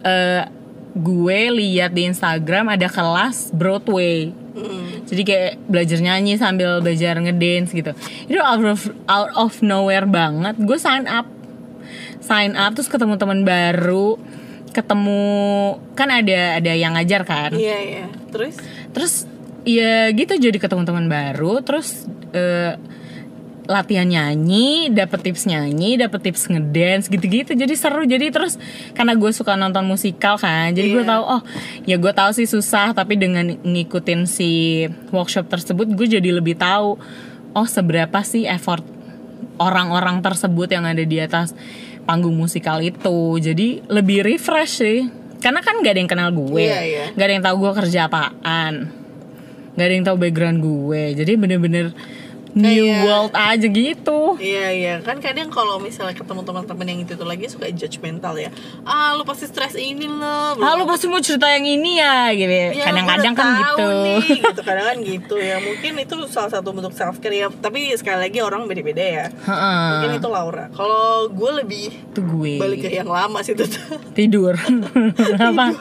eh, 0.04 0.44
gue 0.92 1.40
lihat 1.56 1.96
di 1.96 2.04
Instagram 2.06 2.76
ada 2.76 2.88
kelas 2.88 3.52
Broadway. 3.52 4.32
Hmm. 4.52 4.81
Jadi 5.12 5.24
kayak 5.28 5.52
belajar 5.68 6.00
nyanyi 6.00 6.40
sambil 6.40 6.80
belajar 6.80 7.20
ngedance 7.20 7.76
gitu. 7.76 7.92
Itu 8.32 8.40
out 8.40 8.64
of 8.64 8.88
out 9.12 9.32
of 9.36 9.60
nowhere 9.60 10.08
banget. 10.08 10.56
Gue 10.64 10.80
sign 10.80 11.04
up. 11.04 11.28
Sign 12.24 12.56
up 12.56 12.72
terus 12.80 12.88
ketemu 12.88 13.20
teman 13.20 13.44
baru. 13.44 14.16
Ketemu 14.72 15.20
kan 16.00 16.08
ada 16.08 16.64
ada 16.64 16.72
yang 16.72 16.96
ngajar 16.96 17.28
kan? 17.28 17.52
Iya 17.52 17.78
iya. 17.84 18.06
Terus? 18.32 18.56
Terus 18.96 19.14
ya 19.68 20.08
gitu 20.16 20.40
jadi 20.40 20.56
ketemu 20.56 20.88
teman 20.88 21.12
baru. 21.12 21.60
Terus 21.60 22.08
eh, 22.32 22.80
latihan 23.70 24.04
nyanyi 24.04 24.90
dapet 24.90 25.22
tips 25.22 25.46
nyanyi 25.46 25.96
dapet 25.96 26.22
tips 26.26 26.50
ngedance 26.50 27.06
gitu-gitu. 27.08 27.54
Jadi 27.54 27.74
seru. 27.78 28.04
Jadi 28.04 28.34
terus 28.34 28.58
karena 28.92 29.14
gue 29.14 29.30
suka 29.30 29.54
nonton 29.54 29.86
musikal 29.86 30.36
kan 30.36 30.74
jadi 30.74 30.88
gue 30.92 31.04
Iya. 31.06 31.12
tahu 31.18 31.24
oh 31.24 31.42
ya 31.86 31.96
gue 31.96 32.14
tahu 32.14 32.32
sih 32.34 32.50
susah 32.50 32.92
tapi 32.92 33.16
dengan 33.16 33.56
ngikutin 33.62 34.26
si 34.26 34.50
workshop 35.10 35.48
tersebut 35.48 35.88
gue 35.94 36.08
jadi 36.18 36.30
lebih 36.34 36.58
tahu 36.58 36.98
oh 37.52 37.68
seberapa 37.68 38.22
sih 38.24 38.50
effort 38.50 38.82
orang-orang 39.58 40.20
tersebut 40.20 40.68
yang 40.72 40.84
ada 40.84 41.04
di 41.04 41.22
atas 41.22 41.54
panggung 42.04 42.34
musikal 42.34 42.82
itu. 42.82 43.38
Jadi 43.38 43.86
lebih 43.88 44.26
refresh 44.26 44.74
sih. 44.82 45.00
Karena 45.42 45.62
kan 45.62 45.82
gak 45.82 45.98
ada 45.98 46.00
yang 46.06 46.12
kenal 46.12 46.30
gue 46.30 46.62
Iya, 46.62 46.80
iya. 46.86 47.04
gak 47.18 47.26
ada 47.26 47.34
yang 47.34 47.46
tahu 47.46 47.56
gue 47.66 47.72
kerja 47.82 48.00
apaan 48.06 48.94
gak 49.74 49.86
ada 49.88 49.94
yang 49.94 50.06
tahu 50.06 50.18
background 50.20 50.60
gue. 50.62 51.04
Jadi 51.18 51.34
bener-bener 51.34 51.86
new 52.54 52.68
Kayak- 52.84 53.04
world 53.04 53.32
aja 53.32 53.64
gitu. 53.66 54.20
Iya 54.36 54.66
iya. 54.72 54.94
Kan 55.00 55.20
kadang 55.20 55.48
kalau 55.48 55.78
misalnya 55.78 56.12
ketemu 56.12 56.42
teman-teman 56.42 56.86
yang 56.86 57.00
itu 57.00 57.14
tuh 57.14 57.24
lagi 57.24 57.48
suka 57.48 57.68
judgmental 57.68 58.36
ya. 58.36 58.52
Ah 58.82 59.14
lu 59.14 59.24
pasti 59.24 59.46
stres 59.46 59.74
ini 59.74 60.04
loh 60.04 60.58
ah 60.58 60.74
lu 60.74 60.84
pasti 60.84 61.06
mau 61.06 61.20
cerita 61.20 61.48
yang 61.48 61.64
ini 61.64 61.98
ya 61.98 62.30
gitu. 62.32 62.52
Ya, 62.74 62.84
kadang-kadang 62.84 63.34
gua 63.34 63.40
kan 63.40 63.52
gitu. 63.58 63.86
nih, 63.98 64.20
gitu. 64.42 64.62
Kadang 64.62 64.86
kan 64.86 64.98
gitu 65.00 65.36
ya. 65.36 65.56
Mungkin 65.60 65.92
itu 65.98 66.16
salah 66.28 66.52
satu 66.52 66.72
bentuk 66.72 66.92
self 66.92 67.18
care 67.18 67.34
ya. 67.34 67.48
Tapi 67.50 67.96
sekali 67.96 68.18
lagi 68.22 68.40
orang 68.40 68.66
beda-beda 68.66 69.02
ya. 69.02 69.26
Heeh. 69.32 69.84
mungkin 69.94 70.12
itu 70.18 70.28
Laura. 70.28 70.66
Kalau 70.72 71.04
gue 71.28 71.52
lebih 71.58 71.86
itu 71.92 72.22
gue. 72.22 72.54
balik 72.58 72.80
ke 72.82 72.90
yang 72.92 73.08
lama 73.08 73.40
sih 73.42 73.54
itu 73.54 73.64
tidur. 74.12 74.56
Apa? 75.40 75.72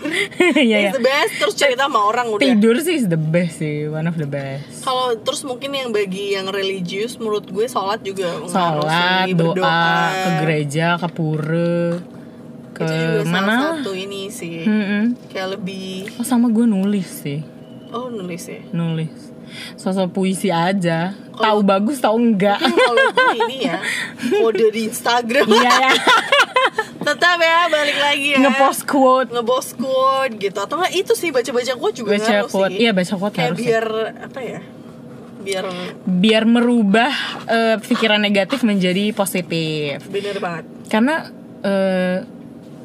Iya 0.56 0.76
ya 0.78 0.78
It's 0.86 0.96
the 0.96 1.02
best. 1.02 1.32
Terus 1.38 1.54
cerita 1.54 1.84
sama 1.84 2.00
orang 2.02 2.26
udah. 2.28 2.42
Tidur 2.42 2.76
sih 2.78 2.94
is 2.94 3.06
the 3.06 3.18
best 3.18 3.58
sih. 3.58 3.86
One 3.86 4.06
of 4.06 4.14
the 4.14 4.26
best. 4.26 4.80
Kalau 4.80 5.14
terus 5.16 5.42
mungkin 5.42 5.70
yang 5.70 5.90
bagi 5.90 6.32
yang 6.32 6.46
religius 6.60 7.16
menurut 7.16 7.48
gue 7.48 7.66
sholat 7.66 8.00
juga 8.04 8.36
sholat 8.44 8.84
sih, 9.24 9.32
doa 9.32 9.56
berdoa. 9.56 9.88
ke 10.12 10.30
gereja 10.44 10.86
ke 11.00 11.08
pura 11.08 11.96
ke 12.76 12.84
itu 12.84 12.94
juga 12.96 13.22
salah 13.24 13.40
mana? 13.44 13.56
satu 13.80 13.92
ini 13.92 14.22
sih. 14.32 14.64
Mm-mm. 14.64 15.04
kayak 15.28 15.48
lebih 15.58 16.08
oh 16.16 16.24
sama 16.24 16.48
gue 16.52 16.64
nulis 16.64 17.08
sih. 17.08 17.40
Oh 17.90 18.06
nulis 18.06 18.46
ya? 18.46 18.60
Nulis. 18.70 19.34
Sosok 19.74 20.14
puisi 20.14 20.46
aja. 20.54 21.10
Tahu 21.34 21.58
bagus 21.66 21.98
tahu 21.98 22.16
enggak? 22.16 22.62
Mungkin 22.62 22.78
kalau 22.78 23.04
gue 23.10 23.30
ini 23.48 23.56
ya 23.66 23.78
kode 24.40 24.66
di 24.70 24.80
Instagram. 24.86 25.46
Iya 25.50 25.72
ya 25.90 25.92
tetap 27.10 27.36
ya 27.42 27.66
balik 27.66 27.98
lagi 27.98 28.28
ya. 28.36 28.38
Ngepost 28.44 28.82
quote. 28.86 29.28
Ngepost 29.34 29.70
quote 29.80 30.32
gitu. 30.38 30.58
Atau 30.60 30.78
enggak 30.78 30.94
itu 30.94 31.12
sih 31.18 31.34
baca-baca 31.34 31.72
quote 31.76 31.96
juga 31.98 32.16
baca 32.16 32.22
ngaruh 32.22 32.48
quote. 32.48 32.70
sih. 32.70 32.78
Iya 32.80 32.90
baca 32.94 33.14
quote 33.18 33.34
kayak 33.34 33.48
harus. 33.50 33.58
ya. 33.58 33.64
biar 33.66 33.86
apa 34.30 34.40
ya 34.40 34.60
biar 35.40 35.64
biar 36.04 36.44
merubah 36.44 37.12
eh, 37.48 37.76
pikiran 37.80 38.20
negatif 38.20 38.62
menjadi 38.62 39.12
positif. 39.16 40.04
Bener 40.08 40.36
banget. 40.38 40.64
Karena 40.92 41.26
eh, 41.64 42.18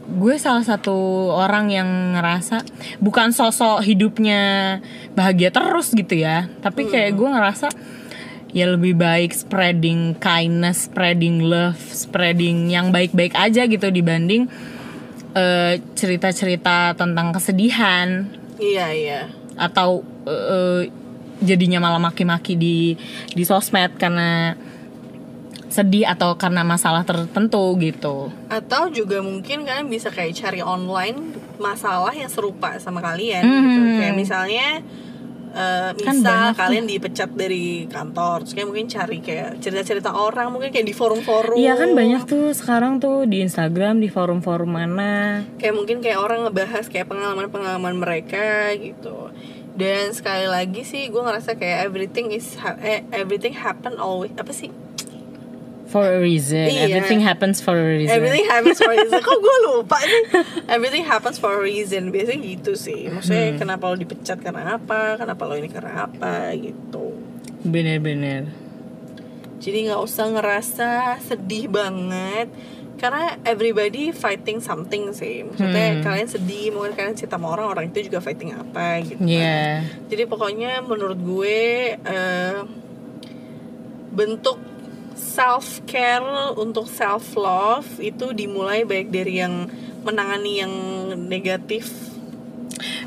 gue 0.06 0.36
salah 0.38 0.62
satu 0.62 1.30
orang 1.34 1.74
yang 1.74 1.90
ngerasa 2.14 2.62
bukan 3.02 3.34
sosok 3.34 3.82
hidupnya 3.82 4.78
bahagia 5.18 5.50
terus 5.50 5.98
gitu 5.98 6.14
ya 6.14 6.46
tapi 6.62 6.86
kayak 6.86 7.18
gue 7.18 7.26
ngerasa 7.26 7.74
ya 8.54 8.70
lebih 8.70 8.94
baik 8.94 9.34
spreading 9.34 10.14
kindness 10.22 10.86
spreading 10.86 11.42
love 11.42 11.82
spreading 11.90 12.70
yang 12.70 12.94
baik-baik 12.94 13.34
aja 13.34 13.66
gitu 13.66 13.90
dibanding 13.90 14.46
eh, 15.36 15.74
cerita-cerita 15.94 16.96
tentang 16.96 17.36
kesedihan. 17.36 18.26
Iya 18.58 18.88
iya. 18.96 19.22
Atau 19.60 20.08
eh, 20.26 20.90
jadinya 21.38 21.80
malah 21.80 22.00
maki-maki 22.02 22.54
di 22.54 22.96
di 23.30 23.44
sosmed 23.44 23.96
karena 23.96 24.56
sedih 25.68 26.08
atau 26.08 26.36
karena 26.36 26.64
masalah 26.64 27.04
tertentu 27.04 27.76
gitu. 27.78 28.32
atau 28.48 28.88
juga 28.88 29.20
mungkin 29.20 29.64
kalian 29.64 29.86
bisa 29.86 30.08
kayak 30.08 30.32
cari 30.34 30.60
online 30.60 31.36
masalah 31.58 32.12
yang 32.12 32.28
serupa 32.28 32.80
sama 32.80 33.00
kalian 33.00 33.44
gitu 33.44 33.80
Hmm. 33.82 33.98
kayak 34.00 34.16
misalnya 34.16 34.68
Kan 35.56 35.96
misal 36.20 36.52
tuh. 36.52 36.60
kalian 36.60 36.84
dipecat 36.86 37.32
dari 37.32 37.88
kantor 37.88 38.44
terus 38.44 38.52
kayak 38.54 38.68
mungkin 38.68 38.88
cari 38.90 39.18
kayak 39.20 39.56
cerita-cerita 39.58 40.12
orang 40.12 40.52
mungkin 40.52 40.68
kayak 40.68 40.84
di 40.84 40.92
forum-forum 40.92 41.56
Iya 41.56 41.76
kan 41.78 41.92
banyak 41.92 42.22
tuh 42.26 42.52
sekarang 42.52 43.00
tuh 43.00 43.24
di 43.24 43.40
Instagram 43.40 44.00
di 44.00 44.08
forum-forum 44.08 44.68
mana. 44.68 45.48
kayak 45.56 45.72
mungkin 45.74 46.00
kayak 46.00 46.20
orang 46.20 46.44
ngebahas 46.44 46.86
kayak 46.86 47.08
pengalaman-pengalaman 47.08 47.96
mereka 47.96 48.68
gitu 48.76 49.32
dan 49.76 50.12
sekali 50.12 50.46
lagi 50.46 50.82
sih 50.82 51.08
gue 51.08 51.20
ngerasa 51.20 51.54
kayak 51.54 51.86
everything 51.86 52.32
is 52.32 52.56
ha- 52.56 52.80
eh, 52.80 53.04
everything 53.12 53.52
happen 53.52 53.96
always 53.96 54.32
apa 54.34 54.52
sih 54.52 54.72
For 55.86 56.02
a 56.02 56.18
reason. 56.18 56.66
Iya. 56.66 56.92
Everything 56.92 57.22
happens 57.22 57.62
for 57.62 57.72
a 57.72 57.86
reason. 57.86 58.10
Everything 58.12 58.50
happens 58.50 58.82
for 58.82 58.90
a 58.90 58.98
reason. 58.98 59.22
Kok 59.30 59.38
gue 59.38 59.58
lupa 59.64 60.02
nih? 60.02 60.22
Everything 60.68 61.06
happens 61.06 61.38
for 61.38 61.54
a 61.54 61.62
reason. 61.62 62.10
Biasanya 62.10 62.42
gitu 62.42 62.74
sih. 62.74 63.08
Maksudnya 63.08 63.54
Hmm. 63.54 63.60
kenapa 63.62 63.88
lo 63.88 63.96
dipecat 63.96 64.42
karena 64.42 64.76
apa? 64.76 65.16
Kenapa 65.16 65.46
lo 65.46 65.54
ini 65.54 65.70
karena 65.70 66.10
apa? 66.10 66.52
Gitu. 66.52 67.16
Bener-bener. 67.62 68.50
Jadi 69.62 69.78
nggak 69.88 70.02
usah 70.02 70.26
ngerasa 70.28 70.90
sedih 71.22 71.70
banget. 71.70 72.50
Karena 72.96 73.36
everybody 73.44 74.10
fighting 74.10 74.60
something 74.60 75.12
sih. 75.12 75.44
Maksudnya 75.44 75.88
Hmm. 75.92 76.02
kalian 76.02 76.28
sedih, 76.28 76.72
mungkin 76.72 76.96
kalian 76.96 77.14
cerita 77.14 77.36
sama 77.36 77.52
orang, 77.52 77.68
orang 77.70 77.86
itu 77.88 78.08
juga 78.08 78.20
fighting 78.20 78.52
apa 78.52 79.04
gitu. 79.04 79.20
Iya. 79.20 79.84
Jadi 80.08 80.24
pokoknya 80.26 80.80
menurut 80.82 81.20
gue 81.20 81.60
eh, 81.94 82.60
bentuk 84.12 84.58
self 85.12 85.84
care 85.84 86.24
untuk 86.56 86.88
self 86.88 87.36
love 87.36 88.00
itu 88.00 88.32
dimulai 88.32 88.84
baik 88.84 89.12
dari 89.12 89.40
yang 89.40 89.68
menangani 90.02 90.60
yang 90.60 90.74
negatif 91.20 91.92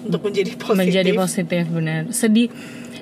untuk 0.01 0.21
menjadi 0.23 0.53
positif. 0.55 0.79
Menjadi 0.79 1.11
positif 1.15 1.63
bener. 1.67 2.01
Sedih. 2.11 2.49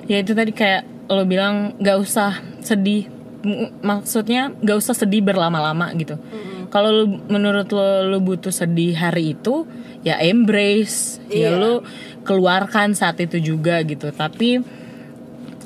Ya 0.07 0.19
itu 0.19 0.31
tadi 0.31 0.51
kayak 0.51 0.81
lo 1.07 1.23
bilang 1.23 1.75
gak 1.77 1.97
usah 1.97 2.31
sedih. 2.59 3.07
M- 3.43 3.75
Maksudnya 3.79 4.51
gak 4.57 4.77
usah 4.77 4.93
sedih 4.93 5.19
berlama-lama 5.19 5.91
gitu. 5.93 6.15
Mm-mm. 6.15 6.56
Kalau 6.67 6.89
lu 6.91 7.05
menurut 7.27 7.67
lo 7.71 7.87
lu 8.05 8.19
butuh 8.19 8.51
sedih 8.51 8.93
hari 8.93 9.33
itu 9.33 9.63
ya 10.03 10.19
embrace. 10.19 11.19
Ya 11.27 11.51
Iya. 11.51 11.57
lu 11.57 11.73
keluarkan 12.23 12.91
saat 12.91 13.19
itu 13.19 13.39
juga 13.39 13.79
gitu. 13.81 14.11
Tapi 14.11 14.59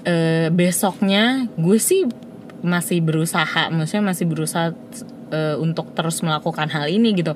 eh, 0.03 0.47
besoknya 0.49 1.45
gue 1.55 1.77
sih 1.77 2.05
masih 2.61 3.01
berusaha, 3.01 3.69
maksudnya 3.69 4.05
masih 4.07 4.25
berusaha 4.29 4.73
eh, 5.31 5.55
untuk 5.57 5.93
terus 5.93 6.21
melakukan 6.21 6.69
hal 6.69 6.85
ini 6.85 7.13
gitu. 7.13 7.33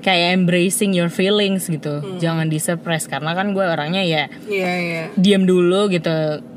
Kayak 0.00 0.36
embracing 0.36 0.92
your 0.92 1.08
feelings 1.08 1.66
gitu. 1.66 2.04
Jangan 2.18 2.48
disuppress 2.48 3.08
karena 3.08 3.32
kan 3.32 3.52
gue 3.52 3.64
orangnya 3.64 4.04
ya 4.04 4.28
Iya 4.44 4.72
iya. 4.76 5.02
diam 5.16 5.44
dulu 5.44 5.88
gitu 5.88 6.12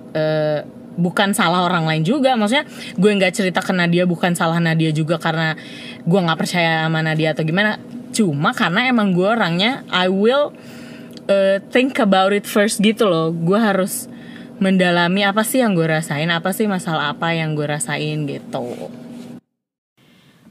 Eh, 0.10 0.60
bukan 1.00 1.32
salah 1.32 1.64
orang 1.64 1.88
lain 1.88 2.04
juga. 2.04 2.36
Maksudnya 2.36 2.68
gue 3.00 3.12
nggak 3.16 3.34
cerita 3.34 3.64
ke 3.64 3.72
Nadia 3.72 4.04
bukan 4.04 4.36
salah 4.36 4.60
Nadia 4.60 4.92
juga 4.92 5.16
karena 5.18 5.56
gue 6.04 6.20
nggak 6.20 6.40
percaya 6.40 6.86
sama 6.86 7.00
Nadia 7.00 7.32
atau 7.32 7.48
gimana. 7.48 7.80
Cuma 8.12 8.52
karena 8.52 8.92
emang 8.92 9.16
gue 9.16 9.26
orangnya 9.26 9.88
I 9.88 10.12
will 10.12 10.52
eh, 11.32 11.64
think 11.72 11.98
about 11.98 12.36
it 12.36 12.44
first 12.44 12.84
gitu 12.84 13.08
loh. 13.08 13.32
Gue 13.32 13.58
harus 13.58 14.12
mendalami 14.60 15.24
apa 15.24 15.48
sih 15.48 15.64
yang 15.64 15.72
gue 15.72 15.88
rasain 15.88 16.28
apa 16.28 16.52
sih 16.52 16.68
masalah 16.68 17.16
apa 17.16 17.32
yang 17.32 17.56
gue 17.56 17.64
rasain 17.64 18.28
gitu 18.28 18.92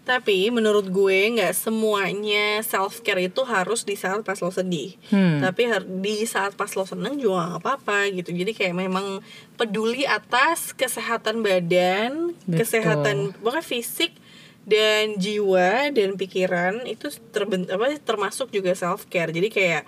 Tapi 0.09 0.49
menurut 0.49 0.89
gue 0.89 1.37
nggak 1.37 1.53
semuanya 1.53 2.65
self 2.65 3.05
care 3.05 3.29
itu 3.29 3.45
harus 3.45 3.85
di 3.85 3.93
saat 3.93 4.25
pas 4.25 4.41
lo 4.41 4.49
sedih. 4.49 4.97
Hmm. 5.13 5.45
Tapi 5.45 5.69
di 6.01 6.25
saat 6.25 6.57
pas 6.57 6.73
lo 6.73 6.89
seneng 6.89 7.21
juga 7.21 7.45
nggak 7.45 7.61
apa-apa 7.61 8.09
gitu. 8.17 8.33
Jadi 8.33 8.57
kayak 8.57 8.73
memang 8.73 9.21
peduli 9.61 10.09
atas 10.09 10.73
kesehatan 10.73 11.45
badan, 11.45 12.33
Betul. 12.49 12.57
kesehatan 12.65 13.17
pokoknya 13.37 13.61
fisik 13.61 14.17
dan 14.65 15.21
jiwa 15.21 15.93
dan 15.93 16.17
pikiran 16.17 16.89
itu 16.89 17.13
terben 17.29 17.69
apa 17.69 17.93
termasuk 18.01 18.49
juga 18.49 18.73
self 18.73 19.05
care. 19.13 19.29
Jadi 19.29 19.53
kayak 19.53 19.85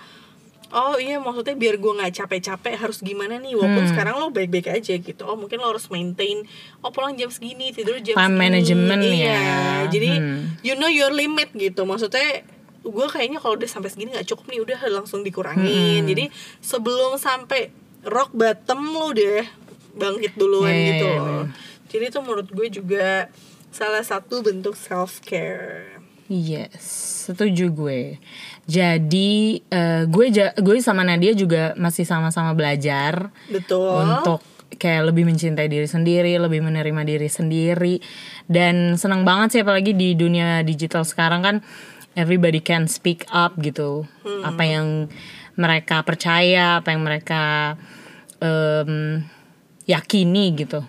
oh 0.70 0.94
iya 0.96 1.18
maksudnya 1.18 1.54
biar 1.54 1.76
gue 1.76 1.92
nggak 1.92 2.12
capek-capek 2.16 2.74
harus 2.76 2.98
gimana 3.00 3.36
nih 3.36 3.54
walaupun 3.54 3.84
Hmm. 3.84 3.90
sekarang 3.90 4.14
lo 4.16 4.30
baik-baik 4.30 4.70
aja 4.70 4.94
gitu 4.94 5.22
oh 5.22 5.34
mungkin 5.34 5.58
lo 5.58 5.68
harus 5.68 5.86
maintain 5.88 6.46
oh 6.80 6.90
pulang 6.90 7.14
jam 7.14 7.28
segini 7.28 7.70
tidur 7.70 7.98
jam 7.98 8.14
Time 8.14 8.26
segini 8.28 8.40
management 8.40 9.00
iya 9.02 9.18
ya. 9.26 9.50
jadi 9.88 10.10
Hmm. 10.16 10.38
you 10.62 10.74
know 10.74 10.86
your 10.86 11.10
limit 11.10 11.50
gitu 11.52 11.82
maksudnya 11.82 12.46
gue 12.80 13.06
kayaknya 13.06 13.38
kalau 13.38 13.54
udah 13.54 13.68
sampai 13.68 13.88
segini 13.88 14.10
nggak 14.10 14.26
cukup 14.26 14.48
nih 14.48 14.60
udah 14.62 14.78
langsung 14.90 15.20
dikurangin 15.20 16.02
Hmm. 16.02 16.08
jadi 16.08 16.24
sebelum 16.58 17.14
sampai 17.14 17.68
rock 18.02 18.32
bottom 18.32 18.80
lo 18.90 19.10
udah 19.10 19.44
bangkit 19.92 20.32
duluan 20.34 20.72
Iya, 20.72 20.86
gitu 20.88 21.06
iya, 21.06 21.20
loh 21.20 21.44
jadi 21.86 22.04
itu 22.08 22.18
menurut 22.20 22.48
gue 22.48 22.66
juga 22.72 23.28
salah 23.68 24.00
satu 24.00 24.40
bentuk 24.40 24.74
self 24.74 25.20
care 25.20 25.99
Yes, 26.30 26.78
setuju 27.26 27.74
gue. 27.74 28.22
Jadi 28.64 29.58
eh, 29.66 30.06
gue 30.06 30.26
ja- 30.30 30.54
gue 30.54 30.78
sama 30.78 31.02
Nadia 31.02 31.34
juga 31.34 31.74
masih 31.74 32.06
sama-sama 32.06 32.54
belajar 32.54 33.34
betul 33.50 33.98
untuk 33.98 34.38
kayak 34.70 35.10
lebih 35.10 35.26
mencintai 35.26 35.66
diri 35.66 35.90
sendiri, 35.90 36.38
lebih 36.38 36.62
menerima 36.62 37.02
diri 37.02 37.26
sendiri 37.26 37.98
dan 38.46 38.94
senang 38.94 39.26
banget 39.26 39.58
sih 39.58 39.60
apalagi 39.60 39.90
di 39.90 40.14
dunia 40.14 40.62
digital 40.62 41.02
sekarang 41.02 41.42
kan 41.42 41.56
everybody 42.14 42.62
can 42.62 42.86
speak 42.86 43.26
up 43.28 43.58
gitu. 43.58 44.06
Apa 44.46 44.62
yang 44.62 45.10
mereka 45.58 46.06
percaya, 46.06 46.78
apa 46.78 46.94
yang 46.94 47.02
mereka 47.02 47.74
em, 48.38 49.26
yakini 49.84 50.54
gitu. 50.54 50.86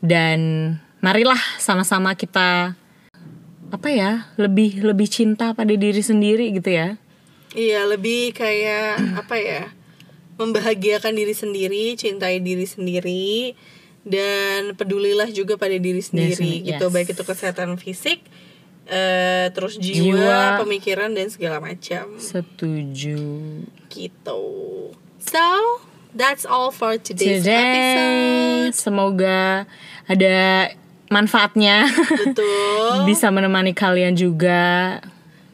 Dan 0.00 0.72
marilah 0.98 1.38
sama-sama 1.60 2.16
kita 2.16 2.72
apa 3.68 3.88
ya, 3.92 4.12
lebih 4.40 4.80
lebih 4.80 5.08
cinta 5.08 5.52
pada 5.52 5.72
diri 5.72 6.00
sendiri 6.00 6.52
gitu 6.56 6.72
ya. 6.72 6.96
Iya 7.52 7.88
lebih 7.88 8.36
kayak 8.36 9.00
apa 9.24 9.36
ya 9.36 9.62
membahagiakan 10.38 11.12
diri 11.18 11.34
sendiri, 11.34 11.98
cintai 11.98 12.38
diri 12.38 12.64
sendiri 12.64 13.58
dan 14.06 14.78
pedulilah 14.78 15.28
juga 15.34 15.58
pada 15.58 15.74
diri 15.74 16.00
sendiri 16.00 16.62
gitu 16.64 16.86
yes. 16.88 16.94
baik 16.94 17.12
itu 17.12 17.22
kesehatan 17.26 17.76
fisik, 17.76 18.22
eh, 18.86 19.50
terus 19.52 19.76
jiwa, 19.76 20.14
Jiwa. 20.16 20.40
pemikiran 20.62 21.10
dan 21.12 21.28
segala 21.28 21.58
macam 21.58 22.16
Setuju. 22.16 23.20
gitu. 23.90 24.42
So 25.18 25.44
that's 26.14 26.46
all 26.46 26.70
for 26.70 26.96
today's 26.96 27.44
Today, 27.44 27.58
episode. 27.58 28.78
semoga 28.78 29.66
ada 30.06 30.70
manfaatnya. 31.08 31.88
Betul. 32.24 33.04
Bisa 33.10 33.28
menemani 33.28 33.72
kalian 33.72 34.14
juga 34.14 35.00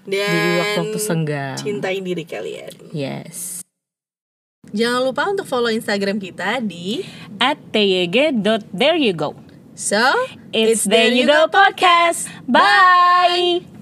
di 0.05 0.21
Dan 0.21 0.61
waktu-waktu 0.61 0.99
senggang. 1.01 1.57
cintai 1.57 1.99
diri 2.05 2.29
kalian. 2.29 2.93
Yes. 2.93 3.65
Jangan 4.75 5.01
lupa 5.07 5.31
untuk 5.31 5.47
follow 5.47 5.71
Instagram 5.71 6.19
kita 6.19 6.59
di 6.61 7.05
At 7.39 7.57
tyg.there 7.73 8.99
you 8.99 9.15
go. 9.15 9.39
So 9.75 9.99
It's 10.55 10.87
There 10.87 11.11
You 11.11 11.27
Go 11.27 11.51
Podcast. 11.51 12.31
Bye. 12.47 13.74